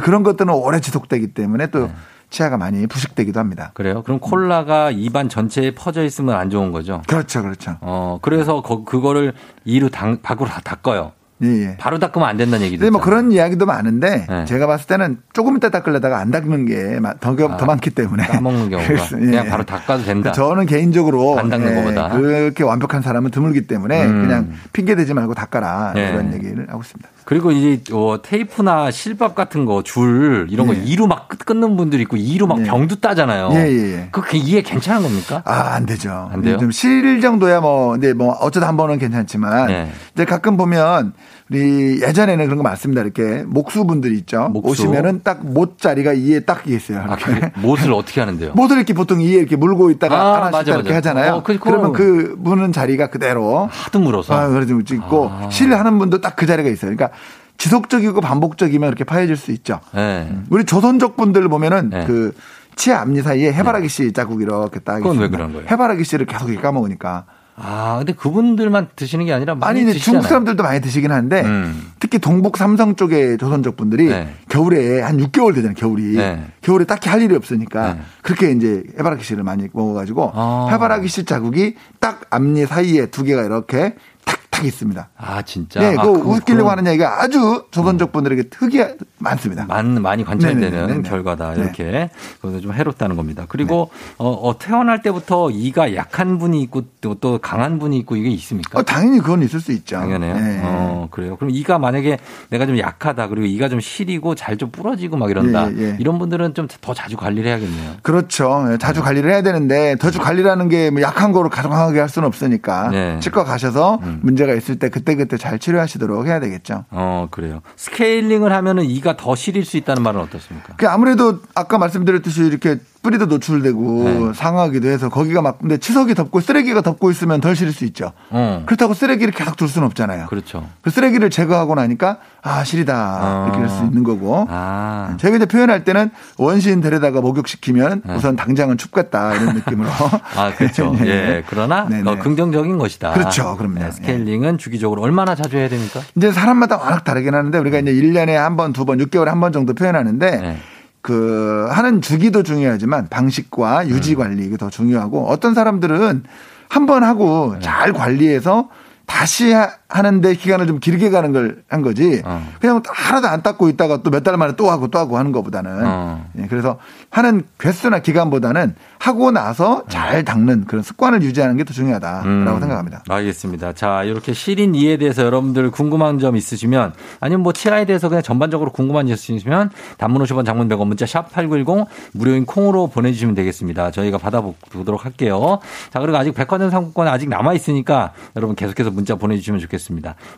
그런 0.03 0.23
것들은 0.23 0.53
오래 0.53 0.81
지속되기 0.81 1.35
때문에 1.35 1.67
또 1.67 1.87
네. 1.87 1.93
치아가 2.33 2.57
많이 2.57 2.87
부식되기도 2.87 3.39
합니다. 3.39 3.71
그래요? 3.75 4.03
그럼 4.03 4.19
콜라가 4.19 4.91
입안 4.91 5.29
전체에 5.29 5.75
퍼져 5.75 6.03
있으면 6.03 6.35
안 6.35 6.51
좋은 6.51 6.73
거죠? 6.73 7.03
그렇죠, 7.07 7.43
그렇죠. 7.43 7.77
어, 7.83 8.19
그래서 8.23 8.63
거, 8.63 8.85
그거를 8.85 9.35
이로 9.65 9.89
당, 9.91 10.21
밖으로 10.23 10.49
다 10.49 10.61
닦아요. 10.65 11.13
예, 11.43 11.49
예. 11.49 11.77
바로 11.77 11.99
닦으면 11.99 12.29
안 12.29 12.37
된다는 12.37 12.65
얘기도. 12.67 12.89
뭐 12.91 13.01
그런 13.01 13.33
이야기도 13.33 13.67
많은데 13.67 14.27
네. 14.29 14.45
제가 14.45 14.67
봤을 14.67 14.87
때는 14.87 15.19
조금 15.33 15.57
이따 15.57 15.71
닦으려다가 15.71 16.19
안 16.19 16.31
닦는 16.31 16.67
게더 16.67 17.51
아, 17.53 17.57
더 17.57 17.67
많기 17.67 17.91
때문에 17.91 18.25
까먹는 18.25 18.71
경우가 18.71 18.93
예. 18.93 18.97
그냥 19.09 19.49
바로 19.49 19.65
닦아도 19.65 20.05
된다. 20.05 20.31
저는 20.33 20.67
개인적으로 20.67 21.39
안 21.39 21.49
닦는 21.49 21.71
예, 21.71 21.75
것보다 21.75 22.09
그렇게 22.11 22.63
완벽한 22.63 23.03
사람은 23.03 23.33
드물기 23.33 23.67
때문에 23.67 24.07
음. 24.07 24.23
그냥 24.23 24.53
핑계 24.73 24.95
대지 24.95 25.15
말고 25.15 25.35
닦아라 25.35 25.93
네. 25.95 26.13
그런 26.13 26.33
얘기를 26.33 26.69
하고 26.69 26.81
있습니다. 26.81 27.09
그리고 27.25 27.53
이제 27.53 27.81
어, 27.93 28.17
테이프나 28.23 28.91
실밥 28.91 29.35
같은 29.35 29.65
거 29.65 29.83
줄 29.83 30.47
이런 30.51 30.67
거 30.67 30.75
예. 30.75 30.83
이로 30.85 31.07
막 31.07 31.29
끊는 31.29 31.77
분들이 31.77 32.03
있고 32.03 32.17
이로 32.17 32.47
막 32.47 32.61
예. 32.61 32.65
병도 32.65 32.97
따잖아요. 32.97 33.51
예, 33.53 33.57
예, 33.69 33.93
예. 33.95 34.09
그 34.11 34.23
이해 34.37 34.63
괜찮은 34.63 35.03
겁니까? 35.03 35.43
아, 35.45 35.75
안 35.75 35.87
되죠. 35.87 36.29
안 36.33 36.43
돼요. 36.43 36.59
좀 36.59 36.71
실 36.73 37.21
정도야 37.21 37.61
뭐 37.61 37.93
근데 37.93 38.13
뭐 38.13 38.33
어쩌다 38.35 38.67
한 38.69 38.77
번은 38.77 38.99
괜찮지만 38.99 39.67
네. 39.69 39.93
이제 40.15 40.25
가끔 40.25 40.57
보면 40.57 41.13
우리 41.51 42.01
예전에는 42.03 42.45
그런 42.47 42.57
거 42.57 42.63
많습니다. 42.63 43.03
이렇게 43.03 43.43
목수분들 43.47 44.13
있죠. 44.19 44.49
목수. 44.49 44.71
오시면은 44.85 45.23
딱 45.23 45.43
못 45.43 45.79
자리가 45.79 46.13
이에 46.15 46.41
딱 46.41 46.67
있어요. 46.69 47.01
아, 47.01 47.17
이렇게. 47.17 47.47
아, 47.47 47.51
못을 47.61 47.93
어떻게 47.93 48.21
하는데요? 48.21 48.53
못을 48.55 48.77
이렇게 48.77 48.95
보통 48.95 49.21
이에 49.21 49.33
이렇게 49.39 49.57
물고 49.57 49.91
있다가 49.91 50.15
아, 50.17 50.35
하나씩 50.37 50.53
맞아, 50.53 50.71
이렇게 50.73 50.89
맞아. 50.95 50.97
하잖아요. 51.11 51.33
어, 51.35 51.43
그러면 51.43 51.93
그 51.93 52.35
무는 52.39 52.73
자리가 52.73 53.09
그대로 53.11 53.69
하도 53.71 53.99
물어서 54.01 54.35
아, 54.35 54.49
그래서 54.49 54.81
찍고 54.83 55.29
아. 55.31 55.49
실하는 55.51 55.99
분도 55.99 56.21
딱 56.21 56.37
그 56.37 56.47
자리가 56.47 56.69
있어요. 56.71 56.95
그러니까 56.95 57.11
지속적이고 57.59 58.21
반복적이면 58.21 58.89
이렇게 58.89 59.05
파해질 59.05 59.37
수 59.37 59.53
있죠. 59.53 59.81
네. 59.95 60.29
우리 60.51 60.65
조선족 60.65 61.17
분들 61.17 61.49
보면은 61.49 61.91
네. 61.91 62.05
그 62.07 62.33
치아 62.75 63.01
앞니 63.03 63.21
사이에 63.23 63.53
해바라기 63.53 63.89
씨 63.89 64.13
자국 64.13 64.41
이렇게 64.41 64.81
딱 64.81 64.97
그건 64.97 65.13
있습니다. 65.13 65.23
왜 65.23 65.29
그런 65.31 65.53
거예요? 65.53 65.67
해바라기 65.71 66.05
씨를 66.05 66.27
계속 66.27 66.51
까먹으니까. 66.63 67.27
아, 67.55 67.97
근데 67.99 68.13
그분들만 68.15 68.89
드시는 68.97 69.27
게 69.27 69.33
아니라 69.33 69.55
많이 69.55 69.83
아니, 69.83 69.93
중국 69.95 70.27
사람들도 70.27 70.63
많이 70.63 70.81
드시긴 70.81 71.13
하는데 71.13 71.43
음. 71.43 71.93
특히 72.01 72.19
동북 72.19 72.57
삼성 72.57 72.97
쪽의 72.97 73.39
조선족 73.39 73.77
분들이 73.77 74.07
네. 74.07 74.35
겨울에 74.49 75.03
한 75.03 75.19
6개월 75.19 75.55
되잖아요, 75.55 75.75
겨울이. 75.75 76.17
네. 76.17 76.47
겨울에 76.63 76.85
딱히 76.85 77.11
할 77.11 77.21
일이 77.21 77.35
없으니까 77.35 77.95
네. 77.95 78.01
그렇게 78.23 78.51
이제 78.53 78.83
해바라기 78.99 79.23
씨를 79.23 79.43
많이 79.43 79.69
먹어가지고 79.73 80.33
아. 80.35 80.69
해바라기 80.73 81.09
씨 81.09 81.25
자국이 81.25 81.75
딱 82.01 82.23
앞니 82.31 82.67
사이에 82.67 83.07
두 83.07 83.23
개가 83.23 83.43
이렇게 83.45 83.97
탁탁 84.25 84.65
있습니다. 84.65 85.09
아 85.17 85.43
진짜. 85.43 85.81
네, 85.81 85.97
아, 85.99 86.03
그 86.03 86.09
웃기려고 86.11 86.71
하는 86.71 86.87
얘기가 86.87 87.23
아주 87.23 87.65
조선족 87.71 88.13
분들에게 88.13 88.45
특이 88.51 88.83
많습니다. 89.19 89.65
많 89.67 90.01
많이 90.01 90.25
관찰되는 90.25 90.71
네네네네. 90.71 91.09
결과다 91.09 91.55
네. 91.55 91.61
이렇게 91.63 92.11
그것도 92.41 92.61
좀 92.61 92.73
해롭다는 92.73 93.17
겁니다. 93.17 93.45
그리고 93.49 93.91
네. 93.93 94.15
어, 94.19 94.31
어, 94.31 94.59
태어날 94.59 95.03
때부터 95.03 95.51
이가 95.51 95.95
약한 95.95 96.39
분이 96.39 96.61
있고 96.63 96.83
또, 97.01 97.15
또 97.15 97.39
강한 97.39 97.79
분이 97.79 97.97
있고 97.99 98.17
이게 98.17 98.31
있습니까? 98.31 98.79
어, 98.81 98.83
당연히 98.83 99.19
그건 99.19 99.43
있을 99.43 99.61
수 99.61 99.73
있죠. 99.73 99.97
당연해요. 99.97 100.35
네. 100.35 100.61
어 100.65 101.09
그래요. 101.11 101.37
그럼 101.37 101.51
이가 101.51 101.79
만약에 101.79 102.19
내가 102.51 102.67
좀 102.67 102.79
약하다 102.79 103.29
그리고 103.29 103.47
이가 103.47 103.69
좀 103.69 103.81
시리고 103.81 104.35
잘 104.35 104.53
좀 104.59 104.71
부러지고 104.71 105.17
막 105.17 105.31
이런다 105.31 105.73
예, 105.73 105.83
예. 105.83 105.97
이런 105.99 106.19
분들은 106.19 106.55
좀 106.55 106.69
더 106.83 106.93
자주 106.95 107.17
관리를 107.17 107.49
해야겠네요. 107.51 107.93
그렇죠. 108.03 108.67
예, 108.73 108.77
자주 108.79 109.03
관리를 109.03 109.31
해야 109.31 109.43
되는데 109.43 109.97
더 109.99 110.09
자주 110.11 110.19
관리라는 110.21 110.69
게뭐 110.69 111.01
약한 111.01 111.33
거로 111.33 111.49
가정하게 111.49 112.01
할 112.01 112.09
수는 112.09 112.27
없으니까 112.29 112.89
네. 112.91 113.19
치과 113.21 113.45
가셔서 113.45 113.99
음. 114.03 114.12
문제가 114.23 114.55
있을 114.55 114.79
때 114.79 114.89
그때 114.89 115.15
그때 115.15 115.37
잘 115.37 115.59
치료하시도록 115.59 116.27
해야 116.27 116.41
되겠죠. 116.41 116.85
어 116.91 117.29
그래요. 117.31 117.63
스케일링을 117.77 118.53
하면은 118.53 118.85
이가 118.85 119.17
더 119.17 119.35
시릴 119.35 119.65
수 119.65 119.77
있다는 119.77 120.03
말은 120.03 120.21
어떻습니까? 120.21 120.75
그 120.77 120.89
아무래도 120.89 121.41
아까 121.55 121.79
말씀드렸듯이 121.79 122.45
이렇게 122.45 122.79
뿌리도 123.03 123.27
노출되고 123.27 124.05
네. 124.05 124.33
상하기도 124.35 124.89
해서 124.89 125.09
거기가 125.09 125.43
막 125.43 125.59
근데 125.59 125.77
치석이 125.77 126.15
덮고 126.15 126.41
쓰레기가 126.41 126.83
덮고 126.83 127.11
있으면 127.11 127.41
덜 127.41 127.57
실을 127.57 127.73
수 127.73 127.85
있죠. 127.87 128.13
어. 128.31 128.63
그렇다고 128.67 128.95
쓰레기를 128.95 129.33
계속 129.33 129.57
둘 129.57 129.67
수는 129.69 129.87
없잖아요. 129.87 130.27
그렇죠. 130.27 130.69
그 130.83 130.91
쓰레기를 130.91 131.29
제거하고 131.31 131.75
나니까 131.75 132.19
아 132.43 132.63
실이다 132.65 133.19
어. 133.23 133.45
이렇게 133.47 133.59
할 133.61 133.69
수 133.69 133.85
있는 133.85 134.05
거고. 134.05 134.47
아. 134.49 135.17
제가 135.19 135.37
이제 135.37 135.47
표현할 135.47 135.85
때는 135.85 136.11
원시인 136.39 136.81
데려다가 136.81 137.21
목욕시키면 137.21 138.03
네. 138.05 138.15
우선 138.15 138.37
당장은 138.37 138.79
춥겠다 138.79 139.35
이런 139.35 139.55
느낌으로. 139.57 139.89
아 140.37 140.55
그렇죠. 140.55 140.95
네. 140.99 141.07
예. 141.09 141.45
그러나 141.49 141.89
어, 142.07 142.17
긍정적인 142.19 142.79
것이다. 142.79 143.13
그렇죠. 143.13 143.57
그럼요. 143.57 143.81
네, 143.81 143.91
스케일링은 143.91 144.59
주기적으로 144.59 145.03
얼마나 145.03 145.35
자주 145.35 145.57
해야 145.57 145.69
됩니까? 145.69 146.01
이제 146.17 146.31
사람마다 146.31 146.77
워낙 146.79 147.03
다르긴 147.05 147.35
하는데 147.35 147.57
우리가 147.59 147.79
이제 147.81 147.93
1년에 147.93 148.33
한 148.35 148.57
번, 148.57 148.73
두 148.73 148.85
번, 148.85 148.99
6개월에 148.99 149.27
한 149.27 149.41
번 149.41 149.51
정도 149.53 149.75
표현하는데. 149.75 150.57
네. 151.03 151.15
그 151.15 151.67
하는 151.71 152.01
주기도 152.01 152.43
중요하지만 152.43 153.09
방식과 153.09 153.89
유지 153.89 154.13
음. 154.15 154.19
관리 154.19 154.45
이게 154.47 154.57
더 154.57 154.71
중요하고 154.71 155.27
어떤 155.27 155.55
사람들은 155.55 156.25
한 156.69 156.87
번 156.87 157.05
하고 157.05 157.53
네. 157.55 157.61
잘 157.61 157.93
관리해서 157.93 158.69
다시 159.07 159.53
하는데 159.93 160.35
기간을 160.35 160.67
좀 160.67 160.79
길게 160.81 161.11
가는 161.11 161.33
걸 161.33 161.63
한 161.69 161.83
거지. 161.83 162.23
어. 162.25 162.47
그냥 162.61 162.83
하나도 162.87 163.29
안 163.29 163.43
닦고 163.43 163.69
있다가 163.69 164.03
또 164.03 164.11
몇 164.11 164.23
달 164.25 164.37
만에 164.37 164.55
또 164.57 164.71
하고 164.71 164.89
또 164.89 164.99
하고 164.99 165.19
하는 165.19 165.33
것보다는. 165.33 165.81
어. 165.85 166.27
예, 166.39 166.47
그래서 166.49 166.79
하는 167.11 167.43
횟수나 167.65 167.99
기간보다는 168.01 168.75
하고 168.99 169.31
나서 169.31 169.85
잘 169.89 170.25
닦는 170.25 170.65
그런 170.67 170.83
습관을 170.83 171.23
유지하는 171.23 171.57
게 171.57 171.65
더 171.65 171.73
중요하다라고 171.75 172.27
음. 172.29 172.61
생각합니다. 172.61 173.03
알겠습니다. 173.09 173.73
자, 173.75 174.03
이렇게 174.05 174.33
시린 174.33 174.75
이에 174.75 174.97
대해서 174.97 175.23
여러분들 175.25 175.71
궁금한 175.71 176.19
점 176.19 176.37
있으시면 176.37 176.93
아니면 177.21 177.43
뭐 177.43 177.53
치아에 177.53 177.85
대해서 177.85 178.09
그냥 178.09 178.23
전반적으로 178.23 178.71
궁금한 178.73 179.07
점 179.07 179.15
있으시면 179.15 179.71
단문 179.99 180.23
50원 180.23 180.45
장문 180.47 180.69
100원 180.69 180.87
문자 180.87 181.05
샵 181.07 181.31
8910 181.33 181.87
무료인 182.13 182.47
콩으로 182.47 182.87
보내주시면 182.89 183.35
되겠습니다. 183.35 183.91
저희가 183.91 184.19
받아보도록 184.19 185.05
할게요. 185.05 185.59
자, 185.93 186.01
그리고 186.01 186.17
아직 186.17 186.33
백화점 186.35 186.71
상품권 186.71 187.09
아직 187.09 187.29
남아 187.29 187.53
있으니까 187.55 188.13
여러분 188.37 188.57
계속해서 188.57 188.91
문자 188.91 189.15
보내주시면 189.17 189.61
좋겠습니다. 189.61 189.82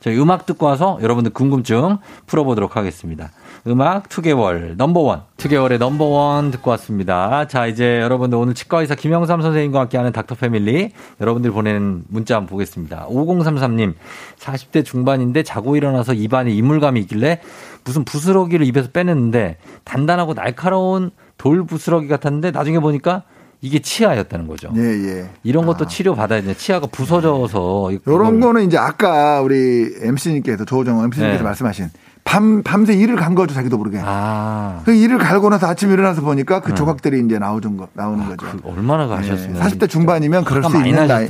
저희 0.00 0.18
음악 0.18 0.46
듣고 0.46 0.66
와서 0.66 0.98
여러분들 1.02 1.32
궁금증 1.32 1.98
풀어보도록 2.26 2.76
하겠습니다. 2.76 3.30
음악 3.66 4.08
투개월 4.08 4.76
넘버원 4.76 5.22
투개월의 5.38 5.78
넘버원 5.78 6.50
듣고 6.50 6.70
왔습니다. 6.72 7.46
자 7.46 7.66
이제 7.66 8.00
여러분들 8.00 8.38
오늘 8.38 8.54
치과의사 8.54 8.94
김영삼 8.94 9.40
선생님과 9.42 9.80
함께하는 9.80 10.12
닥터패밀리 10.12 10.92
여러분들 11.20 11.50
보내는 11.50 12.04
문자 12.08 12.36
한번 12.36 12.50
보겠습니다. 12.50 13.06
5033님 13.08 13.94
40대 14.38 14.84
중반인데 14.84 15.42
자고 15.42 15.76
일어나서 15.76 16.14
입안에 16.14 16.50
이물감이 16.50 17.00
있길래 17.00 17.40
무슨 17.84 18.04
부스러기를 18.04 18.66
입에서 18.66 18.90
빼냈는데 18.90 19.56
단단하고 19.84 20.34
날카로운 20.34 21.10
돌 21.38 21.64
부스러기 21.64 22.08
같았는데 22.08 22.50
나중에 22.50 22.78
보니까 22.78 23.22
이게 23.64 23.78
치아였다는 23.78 24.46
거죠. 24.46 24.70
예, 24.76 24.80
예. 24.82 25.30
이런 25.42 25.64
것도 25.64 25.86
아. 25.86 25.88
치료 25.88 26.14
받아야 26.14 26.42
돼. 26.42 26.52
치아가 26.52 26.86
부서져서. 26.86 27.92
이런 28.06 28.38
거는 28.38 28.66
이제 28.66 28.76
아까 28.76 29.40
우리 29.40 29.90
MC님께서 30.02 30.66
조정원 30.66 31.06
MC님께서 31.06 31.38
네. 31.38 31.42
말씀하신 31.42 31.88
밤, 32.24 32.62
밤새 32.62 32.92
이를 32.92 33.16
간 33.16 33.34
거죠, 33.34 33.54
자기도 33.54 33.78
모르게. 33.78 34.02
아. 34.04 34.82
그 34.84 34.92
이를 34.92 35.16
갈고 35.16 35.48
나서 35.48 35.66
아침에 35.66 35.94
일어나서 35.94 36.20
보니까 36.20 36.60
그 36.60 36.70
네. 36.70 36.74
조각들이 36.74 37.24
이제 37.24 37.38
나오는 37.38 37.78
거, 37.78 37.88
나오는 37.94 38.22
아, 38.22 38.36
거죠. 38.36 38.58
그 38.58 38.68
얼마나 38.68 39.06
가셨으면. 39.06 39.54
네. 39.54 39.60
40대 39.60 39.88
중반이면 39.88 40.44
그럴 40.44 40.62
수 40.64 40.76
있는 40.84 41.06
나이. 41.06 41.26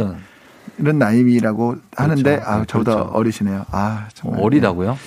이런 0.79 0.99
나이라고 0.99 1.77
하는데, 1.97 2.23
그렇죠. 2.23 2.51
아, 2.51 2.65
저보다 2.65 2.95
그렇죠. 2.95 3.11
어리시네요. 3.13 3.65
아, 3.71 4.09
정말. 4.13 4.41
어리다고요? 4.43 4.99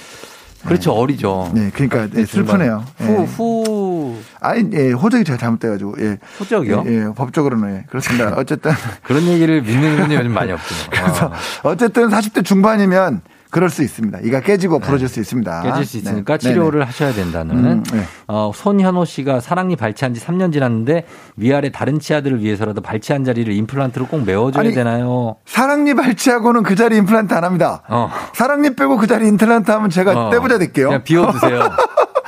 그렇죠, 0.68 0.92
네. 0.92 0.98
어리죠. 0.98 1.52
네, 1.54 1.72
그러니까 1.74 2.08
네, 2.12 2.26
슬프네요. 2.26 2.84
후, 2.98 3.06
예. 3.06 3.26
후. 3.26 4.18
아니, 4.42 4.70
예, 4.74 4.92
호적이 4.92 5.24
제가 5.24 5.38
잘못돼가지고, 5.38 5.96
예. 6.00 6.18
호적이요? 6.40 6.84
예, 6.88 6.92
예 6.92 7.14
법적으로는, 7.16 7.76
예. 7.76 7.84
그렇습니다. 7.90 8.34
어쨌든. 8.38 8.72
그런 9.04 9.24
얘기를 9.24 9.62
믿는 9.62 9.98
분이 9.98 10.16
요즘 10.16 10.34
많이 10.34 10.52
없군요. 10.52 10.80
그래서, 10.92 11.28
어. 11.28 11.32
어쨌든 11.70 12.10
40대 12.10 12.44
중반이면 12.44 13.22
그럴 13.50 13.70
수 13.70 13.84
있습니다. 13.84 14.20
이가 14.24 14.42
깨지고 14.42 14.80
네. 14.80 14.86
부러질 14.86 15.08
네. 15.08 15.14
수 15.14 15.20
있습니다. 15.20 15.62
깨질 15.64 15.86
수 15.86 15.98
있으니까 15.98 16.38
네. 16.38 16.50
치료를 16.50 16.80
네네. 16.80 16.86
하셔야 16.86 17.14
된다는. 17.14 17.56
음, 17.56 17.84
네. 17.92 18.04
어, 18.28 18.52
손현호 18.54 19.06
씨가 19.06 19.40
사랑니 19.40 19.76
발치한 19.76 20.14
지 20.14 20.22
3년 20.26 20.52
지났는데 20.52 21.06
위아래 21.38 21.70
다른 21.72 22.00
치아들을 22.00 22.42
위해서라도 22.42 22.82
발치한 22.82 23.24
자리를 23.24 23.52
임플란트로 23.54 24.08
꼭 24.08 24.26
메워줘야 24.26 24.62
아니, 24.62 24.74
되나요? 24.74 25.38
사랑니 25.46 25.94
발치하고는 25.94 26.64
그 26.64 26.76
자리 26.76 26.98
임플란트 26.98 27.34
안 27.34 27.44
합니다. 27.44 27.84
어. 27.88 28.10
사랑니 28.34 28.76
빼고 28.76 28.98
그 28.98 29.08
자리 29.08 29.28
임플란트 29.28 29.72
하면 29.72 29.90
제가 29.90 30.28
어. 30.28 30.30
떼부자 30.30 30.58
될게요. 30.58 30.88
그냥 30.88 31.04
비워두세요. 31.04 31.62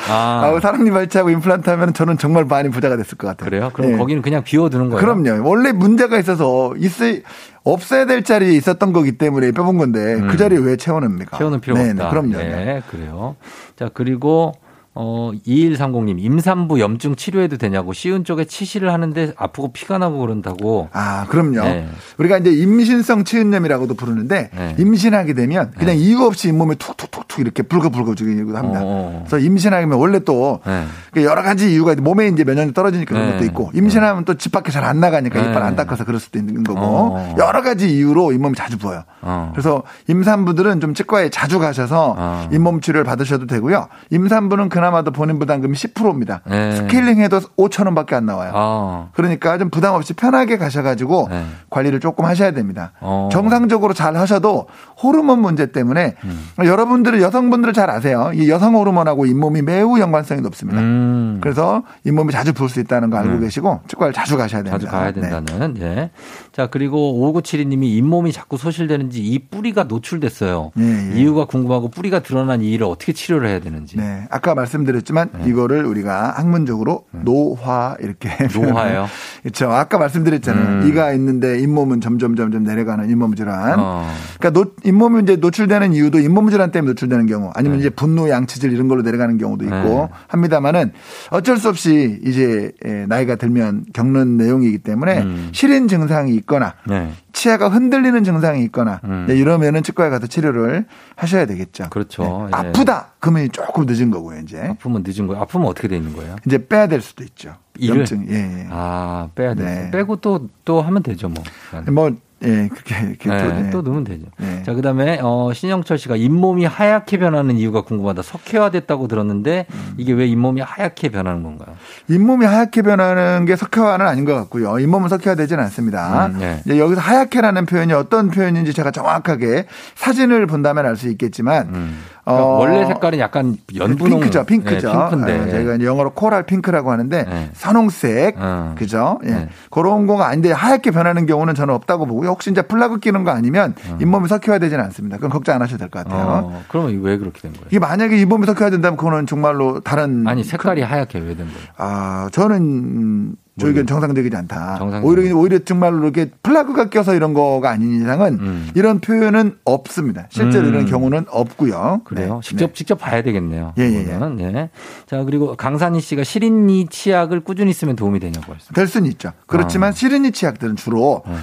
아. 0.10 0.54
아, 0.56 0.60
사랑니 0.60 0.92
발치하고 0.92 1.30
임플란트 1.30 1.70
하면 1.70 1.94
저는 1.94 2.18
정말 2.18 2.46
많이 2.46 2.70
부자가 2.70 2.98
됐을 2.98 3.18
것 3.18 3.28
같아요. 3.28 3.50
그래요? 3.50 3.70
그럼 3.74 3.92
네. 3.92 3.98
거기는 3.98 4.22
그냥 4.22 4.44
비워두는 4.44 4.90
거예요? 4.90 5.00
그럼요. 5.00 5.48
원래 5.48 5.72
문제가 5.72 6.18
있어서 6.18 6.74
있을 6.78 7.24
없어야 7.64 8.06
될 8.06 8.24
자리에 8.24 8.52
있었던 8.54 8.94
거기 8.94 9.18
때문에 9.18 9.52
빼본 9.52 9.78
건데 9.78 10.16
그 10.16 10.22
음. 10.22 10.28
그 10.30 10.38
자리에 10.38 10.58
왜 10.60 10.76
채워냅니까? 10.76 11.38
채우는 11.38 11.62
필요가 11.62 11.84
네, 11.84 11.92
없다. 11.92 12.10
그럼요. 12.10 12.38
네, 12.38 12.82
그래요. 12.90 13.36
자, 13.76 13.90
그리고 13.94 14.54
어, 14.96 15.32
2130님, 15.48 16.16
임산부 16.20 16.80
염증 16.80 17.16
치료해도 17.16 17.58
되냐고 17.58 17.94
쉬운 17.94 18.26
쪽에 18.26 18.44
치실을 18.46 18.92
하는데 18.92 19.34
아프고 19.38 19.72
피가 19.72 19.98
나고 19.98 20.18
그런다고. 20.20 20.90
아, 20.92 21.26
그럼요. 21.30 21.62
네. 21.64 21.88
우리가 22.18 22.40
이제 22.40 22.52
임신성 22.52 23.24
치은염이라고도 23.24 23.94
부르는데 23.94 24.50
네. 24.54 24.76
임신하게 24.78 25.34
되면 25.34 25.72
그냥 25.78 25.96
네. 25.96 26.02
이유 26.02 26.24
없이 26.24 26.50
잇몸에 26.50 26.76
툭툭툭툭 26.76 27.40
이렇게 27.40 27.64
불거불거 27.64 28.16
죽이기도 28.16 28.58
합니다. 28.58 28.80
어. 28.84 29.24
그래서 29.26 29.40
임신하게 29.46 29.84
되면 29.84 29.98
원래 30.00 30.20
또 30.20 30.60
네. 30.66 30.86
그 31.14 31.24
여러 31.24 31.44
가지 31.44 31.72
이유가 31.72 31.96
몸에 31.96 32.28
이제 32.28 32.44
면역이 32.44 32.74
떨어지니까 32.74 33.14
그런 33.14 33.28
네. 33.28 33.34
것도 33.34 33.46
있고 33.46 33.72
임신하면 33.74 34.26
또 34.26 34.34
집 34.34 34.52
밖에 34.52 34.72
잘 34.72 34.80
안 34.90 35.00
나가니까 35.02 35.38
이빨 35.40 35.62
안 35.62 35.76
닦아서 35.76 36.04
그럴 36.04 36.20
수도 36.20 36.40
있는 36.40 36.64
거고 36.64 36.80
어. 36.82 37.36
여러 37.38 37.62
가지 37.62 37.94
이유로 37.96 38.32
잇몸이 38.32 38.56
자주 38.56 38.78
부어요. 38.78 39.04
어. 39.22 39.50
그래서 39.54 39.84
임산부들은 40.08 40.80
좀 40.80 40.94
치과에 40.94 41.30
자주 41.30 41.60
가셔서 41.60 42.16
어. 42.18 42.50
잇몸 42.52 42.82
치료를 42.82 43.04
받으셔도 43.04 43.46
되고요. 43.46 43.88
임산부는 44.10 44.70
그 44.70 44.79
그나마도 44.80 45.12
본인 45.12 45.40
부담금이 45.40 45.76
10%입니다. 45.76 46.42
네. 46.46 46.72
스케일링 46.72 47.20
해도 47.20 47.42
5천 47.58 47.86
원밖에 47.86 48.16
안 48.16 48.26
나와요. 48.26 48.52
어. 48.56 49.10
그러니까 49.14 49.58
좀 49.58 49.70
부담 49.70 49.94
없이 49.94 50.14
편하게 50.14 50.58
가셔가지고 50.58 51.28
네. 51.30 51.46
관리를 51.70 52.00
조금 52.00 52.24
하셔야 52.24 52.52
됩니다. 52.52 52.94
어. 53.02 53.28
정상적으로 53.30 53.94
잘 53.94 54.16
하셔도 54.16 54.68
호르몬 55.02 55.42
문제 55.42 55.72
때문에 55.72 56.16
음. 56.24 56.48
여러분들은 56.64 57.22
여성분들을 57.22 57.74
잘 57.74 57.90
아세요. 57.90 58.32
이 58.34 58.50
여성 58.50 58.76
호르몬하고 58.76 59.26
잇몸이 59.26 59.62
매우 59.62 60.00
연관성이 60.00 60.42
높습니다. 60.42 60.80
음. 60.80 61.40
그래서 61.42 61.84
잇몸이 62.06 62.32
자주 62.34 62.54
부을 62.54 62.70
수 62.70 62.80
있다는 62.80 63.10
거 63.10 63.18
알고 63.18 63.36
음. 63.36 63.40
계시고 63.40 63.82
치과를 63.88 64.14
자주 64.14 64.38
가셔야 64.38 64.64
됩니다. 64.64 64.78
자주 64.78 64.92
가야 64.92 65.12
네. 65.12 65.22
된다는. 65.22 65.74
네. 65.74 65.86
예. 65.86 66.10
자 66.52 66.68
그리고 66.68 67.32
5972님이 67.34 67.84
잇몸이 67.98 68.32
자꾸 68.32 68.58
소실되는지 68.58 69.22
이 69.22 69.40
뿌리가 69.40 69.86
노출됐어요. 69.86 70.72
예, 70.78 71.12
예. 71.14 71.20
이유가 71.20 71.46
궁금하고 71.46 71.90
뿌리가 71.90 72.20
드러난 72.20 72.62
이유를 72.62 72.86
어떻게 72.86 73.14
치료를 73.14 73.48
해야 73.50 73.60
되는지. 73.60 73.98
네. 73.98 74.28
아까 74.30 74.54
말씀드렸지만 74.56 75.30
네. 75.40 75.50
이거를 75.50 75.86
우리가 75.86 76.34
학문적으로 76.38 77.06
네. 77.12 77.22
노화 77.24 77.96
이렇게 78.00 78.30
노화요. 78.54 79.08
그렇죠. 79.44 79.72
아까 79.72 79.98
말씀드렸잖아요. 79.98 80.84
음. 80.84 80.88
이가 80.90 81.14
있는데 81.14 81.60
잇몸은 81.60 82.02
점점 82.02 82.36
점점 82.36 82.64
내려가는 82.64 83.10
잇몸 83.10 83.36
질환. 83.36 83.80
어. 83.80 84.10
그러니까 84.40 84.50
노, 84.60 84.72
잇몸이 84.90 85.22
이제 85.24 85.36
노출되는 85.36 85.94
이유도 85.94 86.20
잇몸 86.20 86.50
질환 86.50 86.72
때문에 86.72 86.92
노출되는 86.92 87.28
경우 87.28 87.52
아니면 87.54 87.78
네. 87.78 87.82
이제 87.82 87.90
분노 87.90 88.28
양치질 88.28 88.74
이런 88.74 88.88
걸로 88.88 89.04
내려가는 89.04 89.38
경우도 89.38 89.66
있고 89.66 89.76
네. 89.76 90.08
합니다만은 90.28 90.92
어쩔 91.30 91.58
수 91.58 91.70
없이 91.70 92.20
이제 92.26 92.72
나이가 93.08 93.36
들면 93.36 93.86
겪는 93.94 94.38
내용이기 94.38 94.80
때문에 94.80 95.22
음. 95.22 95.50
실인 95.52 95.88
증상이 95.88 96.36
있거나 96.36 96.74
네. 96.88 97.12
치아가 97.32 97.70
흔들리는 97.70 98.24
증상이 98.24 98.64
있거나 98.66 99.00
음. 99.04 99.28
이러면은 99.30 99.84
치과에 99.84 100.10
가서 100.10 100.28
치료를 100.28 100.86
하셔야 101.16 101.46
되겠죠. 101.46 101.90
그렇죠. 101.90 102.48
네. 102.52 102.58
아프다 102.58 103.14
그러면 103.20 103.50
조금 103.52 103.86
늦은 103.86 104.12
거고요, 104.12 104.40
이제. 104.40 104.60
아프면 104.62 105.04
늦은 105.06 105.28
거예요. 105.28 105.42
아프면 105.42 105.68
어떻게 105.68 105.88
돼 105.88 105.98
있는 105.98 106.14
거예요? 106.14 106.36
이제 106.46 106.66
빼야 106.68 106.88
될 106.88 107.02
수도 107.02 107.24
있죠. 107.24 107.56
염증. 107.82 108.28
예, 108.30 108.36
예. 108.36 108.68
아, 108.70 109.30
빼야 109.36 109.54
돼. 109.54 109.64
네. 109.64 109.92
빼고 109.92 110.18
또또 110.18 110.82
하면 110.82 111.04
되죠, 111.04 111.30
뭐. 111.30 111.44
뭐 111.92 112.12
예, 112.44 112.70
그렇게, 112.70 112.96
이렇게 113.08 113.30
네, 113.30 113.38
또, 113.38 113.54
네. 113.54 113.70
또 113.70 113.82
넣으면 113.82 114.04
되죠. 114.06 114.26
네. 114.38 114.64
자, 114.64 114.74
그 114.74 114.82
다음에, 114.82 115.20
어, 115.22 115.52
신영철 115.54 115.98
씨가 115.98 116.16
잇몸이 116.16 116.66
하얗게 116.66 117.18
변하는 117.18 117.58
이유가 117.58 117.82
궁금하다. 117.82 118.22
석회화됐다고 118.22 119.08
들었는데, 119.08 119.66
음. 119.70 119.94
이게 119.98 120.14
왜 120.14 120.26
잇몸이 120.28 120.62
하얗게 120.62 121.10
변하는 121.10 121.44
건가요? 121.44 121.76
잇몸이 122.08 122.46
하얗게 122.46 122.82
변하는 122.82 123.46
게 123.46 123.56
석회화는 123.56 124.08
아닌 124.08 124.26
것 124.26 124.36
같고요. 124.36 124.80
잇몸은 124.80 125.10
석회화되지는 125.10 125.64
않습니다. 125.66 126.28
음, 126.28 126.38
네. 126.40 126.62
이제 126.66 126.80
여기서 126.80 127.02
하얗게라는 127.02 127.66
표현이 127.66 127.92
어떤 127.94 128.30
표현인지 128.30 128.74
제가 128.74 128.92
정확하게 128.92 129.66
사진을 129.96 130.48
본다면 130.48 130.86
알 130.86 130.96
수 130.96 131.10
있겠지만, 131.10 131.68
음. 131.74 132.00
그러니까 132.26 132.46
어, 132.46 132.58
원래 132.60 132.86
색깔은 132.86 133.18
약간 133.20 133.58
연분홍 133.76 134.20
핑크죠, 134.20 134.44
핑크죠. 134.46 134.88
네, 134.88 134.94
핑크인데 134.94 135.46
네, 135.46 135.52
저희가 135.52 135.84
영어로 135.84 136.12
코랄 136.12 136.44
핑크라고 136.44 136.92
하는데 136.92 137.24
네. 137.24 137.50
선홍색, 137.54 138.36
어. 138.38 138.76
그죠? 138.78 139.20
예. 139.24 139.30
네. 139.32 139.50
그런 139.72 140.06
거가 140.06 140.28
아닌데 140.28 140.52
하얗게 140.52 140.92
변하는 140.92 141.26
경우는 141.26 141.56
저는 141.56 141.74
없다고 141.74 142.06
보고요. 142.06 142.29
혹시 142.30 142.52
이제 142.52 142.62
플라그 142.62 143.00
끼는 143.00 143.24
거 143.24 143.32
아니면 143.32 143.76
어. 143.90 143.98
잇몸이 144.02 144.28
석회화 144.28 144.60
되지는 144.60 144.84
않습니다. 144.86 145.18
그건 145.18 145.30
걱정 145.32 145.56
안 145.56 145.62
하셔도 145.62 145.80
될 145.80 145.90
것 145.90 146.04
같아요. 146.04 146.28
어, 146.46 146.64
그러면 146.68 147.02
왜 147.02 147.18
그렇게 147.18 147.42
된 147.42 147.52
거예요? 147.54 147.66
이게 147.70 147.80
만약에 147.80 148.18
잇몸이 148.18 148.46
석회화 148.46 148.70
된다면 148.70 148.98
그거는 148.98 149.26
정말로 149.28 149.80
다른 149.82 150.28
아니 150.28 150.44
색깔이 150.44 150.82
하얗게 150.82 151.20
왜 151.20 151.36
된 151.36 151.48
거예요? 151.48 151.68
아 151.78 152.30
저는 152.32 153.36
저에겐 153.60 153.88
정상적이지 153.88 154.34
않다. 154.38 154.78
정상적. 154.78 155.06
오히려 155.06 155.36
오히려 155.36 155.60
정말로 155.60 156.04
이렇게 156.06 156.32
플라그가 156.44 156.90
껴서 156.90 157.14
이런 157.14 157.34
거가 157.34 157.70
아닌 157.72 157.92
이상은 158.02 158.40
음. 158.40 158.70
이런 158.74 159.02
표현은 159.02 159.58
없습니다. 159.66 160.28
실제로 160.30 160.68
음. 160.68 160.70
이런 160.74 160.86
경우는 160.86 161.26
없고요. 161.30 162.02
그래요. 162.06 162.36
네. 162.36 162.48
직접 162.48 162.68
네. 162.68 162.74
직접 162.74 162.96
봐야 162.96 163.22
되겠네요. 163.22 163.74
예, 163.78 163.84
예, 163.84 164.08
예. 164.10 164.52
네. 164.52 164.70
자 165.08 165.26
그리고 165.26 165.58
강산희 165.58 166.00
씨가 166.00 166.24
시린니 166.24 166.88
치약을 166.90 167.42
꾸준히 167.42 167.74
쓰면 167.74 167.98
도움이 167.98 168.22
되냐고 168.22 168.54
했습니다. 168.56 168.74
될 168.74 168.88
수는 168.88 169.10
있죠. 169.12 169.34
그렇지만 169.46 169.90
어. 169.90 169.92
시린니 169.92 170.32
치약들은 170.32 170.78
주로 170.78 171.24
어. 171.26 171.38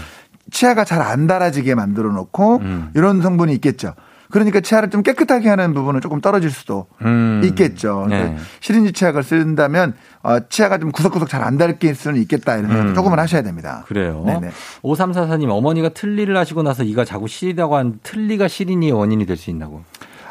치아가 0.50 0.84
잘 0.84 1.02
안 1.02 1.26
달아지게 1.26 1.74
만들어 1.74 2.10
놓고 2.12 2.56
음. 2.58 2.90
이런 2.94 3.22
성분이 3.22 3.52
있겠죠. 3.54 3.94
그러니까 4.28 4.60
치아를 4.60 4.90
좀 4.90 5.02
깨끗하게 5.04 5.48
하는 5.48 5.72
부분은 5.72 6.00
조금 6.00 6.20
떨어질 6.20 6.50
수도 6.50 6.86
음. 7.02 7.42
있겠죠. 7.44 8.06
네. 8.10 8.36
시린지 8.60 8.92
치약을 8.92 9.22
쓴다면 9.22 9.94
어, 10.24 10.38
치아가 10.48 10.78
좀 10.78 10.90
구석구석 10.90 11.28
잘 11.28 11.42
안 11.44 11.58
닳게 11.58 11.94
수는 11.94 12.20
있겠다 12.22 12.56
이런 12.56 12.68
생각 12.70 12.86
음. 12.88 12.94
조금은 12.94 13.20
하셔야 13.20 13.42
됩니다. 13.42 13.84
그래요. 13.86 14.24
네네. 14.26 14.50
5344님 14.82 15.48
어머니가 15.50 15.90
틀니를 15.90 16.36
하시고 16.36 16.62
나서 16.64 16.82
이가 16.82 17.04
자꾸 17.04 17.28
시리다고 17.28 17.76
한 17.76 18.00
틀니가 18.02 18.48
시린이의 18.48 18.92
원인이 18.92 19.26
될 19.26 19.36
수 19.36 19.50
있나고. 19.50 19.84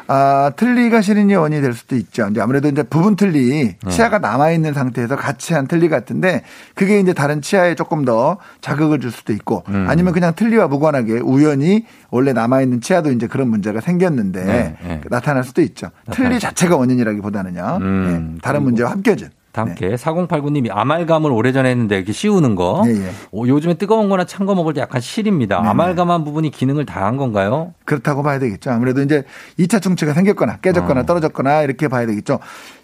아, 0.08 0.52
틀니가 0.56 1.00
시린이 1.00 1.34
원인이 1.34 1.62
될 1.62 1.72
수도 1.72 1.96
있죠. 1.96 2.28
이제 2.30 2.40
아무래도 2.40 2.68
이제 2.68 2.82
부분 2.82 3.16
틀니, 3.16 3.50
네. 3.82 3.90
치아가 3.90 4.18
남아 4.18 4.50
있는 4.52 4.72
상태에서 4.72 5.16
같이 5.16 5.54
한 5.54 5.66
틀니 5.66 5.88
같은데 5.88 6.42
그게 6.74 7.00
이제 7.00 7.12
다른 7.12 7.42
치아에 7.42 7.74
조금 7.74 8.04
더 8.04 8.38
자극을 8.60 9.00
줄 9.00 9.10
수도 9.10 9.32
있고 9.32 9.64
음. 9.68 9.86
아니면 9.88 10.12
그냥 10.12 10.34
틀니와 10.34 10.68
무관하게 10.68 11.20
우연히 11.20 11.84
원래 12.10 12.32
남아 12.32 12.62
있는 12.62 12.80
치아도 12.80 13.10
이제 13.10 13.26
그런 13.26 13.48
문제가 13.48 13.80
생겼는데 13.80 14.44
네, 14.44 14.76
네. 14.82 15.00
나타날 15.08 15.44
수도 15.44 15.62
있죠. 15.62 15.90
틀니 16.10 16.38
자체가 16.40 16.76
원인이라기보다는요. 16.76 17.78
음. 17.80 18.32
네, 18.34 18.38
다른 18.42 18.62
문제와 18.62 18.90
함께진. 18.90 19.28
함께 19.60 19.88
네. 19.90 19.94
4089님이 19.96 20.68
아말감을 20.70 21.30
오래전에 21.30 21.70
했는데 21.70 21.96
이렇게 21.96 22.12
씌우는 22.12 22.54
거. 22.54 22.82
예, 22.86 22.90
예. 22.90 23.10
오, 23.32 23.46
요즘에 23.48 23.74
뜨거운 23.74 24.08
거나 24.08 24.24
찬 24.24 24.46
거 24.46 24.54
먹을 24.54 24.74
때 24.74 24.80
약간 24.80 25.00
실입니다. 25.00 25.60
네, 25.62 25.68
아말감한 25.68 26.24
부분이 26.24 26.50
기능을 26.50 26.84
다 26.86 27.06
한 27.06 27.16
건가요? 27.16 27.72
그렇다고 27.84 28.22
봐야 28.22 28.38
되겠죠. 28.38 28.70
아무래도 28.70 29.00
이제 29.02 29.24
2차 29.58 29.80
충치가 29.82 30.12
생겼거나 30.12 30.56
깨졌거나 30.58 31.00
어. 31.00 31.06
떨어졌거나 31.06 31.62
이렇게 31.62 31.88
봐야 31.88 32.06
되겠죠. 32.06 32.38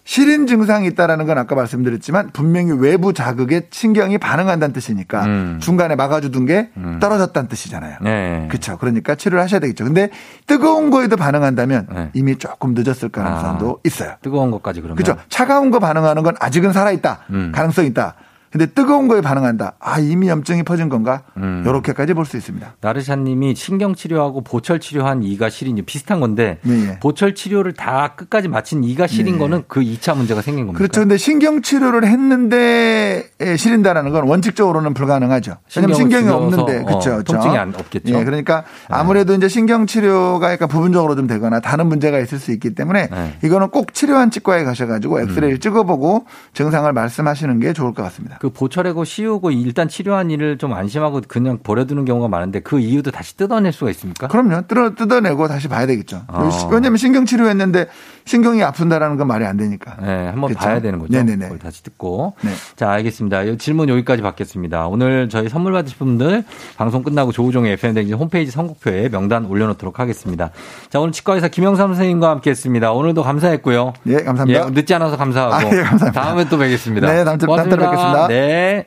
실인 0.05 0.47
증상이 0.47 0.88
있다라는 0.88 1.27
건 1.27 1.38
아까 1.38 1.55
말씀드렸지만 1.55 2.31
분명히 2.33 2.73
외부 2.73 3.12
자극에 3.12 3.69
신경이 3.71 4.19
반응한다는 4.19 4.73
뜻이니까 4.73 5.25
음. 5.25 5.59
중간에 5.62 5.95
막아주던 5.95 6.45
게 6.47 6.71
음. 6.77 6.99
떨어졌다는 7.01 7.49
뜻이잖아요. 7.49 7.99
네. 8.03 8.47
그렇죠. 8.49 8.79
그러니까 8.79 9.15
치료를 9.15 9.43
하셔야 9.43 9.61
되겠죠. 9.61 9.85
근데 9.85 10.11
뜨거운 10.47 10.91
거에도 10.91 11.17
반응한다면 11.17 11.87
네. 11.93 12.11
이미 12.15 12.37
조금 12.37 12.75
늦었을 12.75 13.11
가능성도 13.11 13.71
아. 13.71 13.81
있어요. 13.85 14.15
뜨거운 14.23 14.51
것까지 14.51 14.81
그러면 14.81 14.97
그렇죠. 14.97 15.21
차가운 15.29 15.71
거 15.71 15.79
반응하는 15.79 16.23
건 16.25 16.35
아직은 16.41 16.73
살아 16.73 16.91
있다. 16.91 17.21
음. 17.31 17.53
가능성 17.55 17.85
이 17.85 17.88
있다. 17.88 18.15
근데 18.53 18.67
뜨거운 18.67 19.09
거에 19.09 19.23
반응한다. 19.23 19.73
아, 19.81 19.99
이미 19.99 20.29
염증이 20.29 20.62
퍼진 20.62 20.88
건가? 20.91 21.23
음. 21.38 21.62
요렇게까지 21.67 22.12
볼 22.15 22.27
수 22.27 22.37
있습니다. 22.37 22.77
나르샤 22.81 23.17
님이 23.17 23.55
신경 23.57 23.95
치료하고 23.95 24.43
보철 24.43 24.79
치료한 24.79 25.23
이가 25.23 25.49
시린 25.51 25.83
비슷한 25.85 26.21
건데 26.21 26.59
네. 26.62 26.99
보철 27.01 27.35
치료를 27.35 27.73
다 27.73 28.15
끝까지 28.15 28.49
마친 28.49 28.85
이가 28.85 29.07
시린 29.07 29.35
네. 29.35 29.38
거는 29.38 29.65
그 29.69 29.81
2차 29.81 30.17
문제가 30.17 30.43
생긴 30.43 30.67
겁니다. 30.67 30.79
그렇죠. 30.79 31.01
근데 31.01 31.17
신경 31.17 31.62
치료를 31.62 32.07
했는데 32.07 33.25
시린다라는 33.57 34.12
건 34.12 34.29
원칙적으로는 34.29 34.95
불가능하죠. 34.95 35.57
왜냐면 35.77 35.97
신경이 35.97 36.29
없는데. 36.29 36.85
그렇죠. 36.85 37.15
어, 37.15 37.23
통증이 37.23 37.57
안, 37.57 37.75
없겠죠. 37.75 38.19
네. 38.19 38.25
그러니까 38.25 38.61
네. 38.61 38.87
아무래도 38.88 39.35
이제 39.35 39.49
신경 39.49 39.87
치료가 39.87 40.53
약간 40.53 40.69
부분적으로 40.69 41.17
좀 41.17 41.27
되거나 41.27 41.61
다른 41.61 41.87
문제가 41.87 42.19
있을 42.21 42.38
수 42.38 42.53
있기 42.53 42.75
때문에 42.75 43.09
네. 43.11 43.35
이거는 43.43 43.71
꼭 43.71 43.95
치료한 43.95 44.31
치과에 44.31 44.65
가셔 44.65 44.87
가지고 44.87 45.21
엑스레이를 45.21 45.57
음. 45.57 45.61
찍어보고 45.61 46.27
증상을 46.55 46.93
말씀하시는 46.93 47.59
게 47.61 47.73
좋을 47.73 47.95
것 47.95 48.03
같습니다. 48.05 48.38
그 48.42 48.50
보철하고 48.50 49.05
씌우고 49.05 49.52
일단 49.52 49.87
치료한 49.87 50.33
일을 50.33 50.59
좀 50.59 50.72
안심하고 50.72 51.20
그냥 51.28 51.61
버려두는 51.62 52.05
경우가 52.05 52.26
많은데 52.26 52.59
그 52.59 52.81
이유도 52.81 53.12
다시 53.12 53.37
뜯어낼 53.37 53.70
수가 53.70 53.92
있습니까? 53.92 54.26
그럼요. 54.26 54.62
뜯어, 54.66 54.96
뜯어내고 54.96 55.46
다시 55.46 55.68
봐야 55.68 55.87
되겠죠. 55.87 56.22
어. 56.26 56.48
왜냐하면 56.72 56.96
신경 56.96 57.24
치료했는데 57.24 57.87
신경이 58.24 58.64
아픈다라는 58.64 59.16
건 59.16 59.28
말이 59.28 59.44
안 59.44 59.57
되니까. 59.57 59.96
네, 60.00 60.26
한번 60.26 60.48
그렇죠? 60.50 60.59
봐야 60.59 60.81
되는 60.81 60.98
거죠. 60.98 61.12
네네네. 61.12 61.44
그걸 61.44 61.59
다시 61.61 61.85
듣고. 61.85 62.35
네. 62.40 62.50
자, 62.74 62.90
알겠습니다. 62.90 63.57
질문 63.59 63.88
여기까지 63.88 64.22
받겠습니다. 64.22 64.88
오늘 64.88 65.28
저희 65.28 65.48
선물 65.48 65.72
받으실 65.72 65.98
분들 65.98 66.42
방송 66.76 67.05
끝나고 67.05 67.31
조우종의 67.31 67.74
FM댕진 67.74 68.16
홈페이지 68.16 68.50
선곡표에 68.50 69.09
명단 69.11 69.44
올려놓도록 69.44 70.00
하겠습니다. 70.00 70.50
자, 70.90 70.98
오늘 70.98 71.12
치과 71.12 71.35
의사 71.35 71.46
김영삼 71.46 71.94
선생님과 71.94 72.28
함께 72.28 72.50
했습니다. 72.50 72.90
오늘도 72.90 73.22
감사했고요. 73.22 73.92
예, 74.07 74.16
감사합니다. 74.16 74.66
예, 74.66 74.70
늦지 74.70 74.94
않아서 74.94 75.16
감사하고. 75.16 75.55
아, 75.55 75.61
예, 75.64 75.83
감사합니다. 75.83 76.11
다음에 76.11 76.48
또 76.48 76.59
뵙겠습니다. 76.59 77.07
네, 77.12 77.24
다음 77.24 77.38
주에 77.38 77.46
뵙겠습니다. 77.46 78.32
네. 78.33 78.87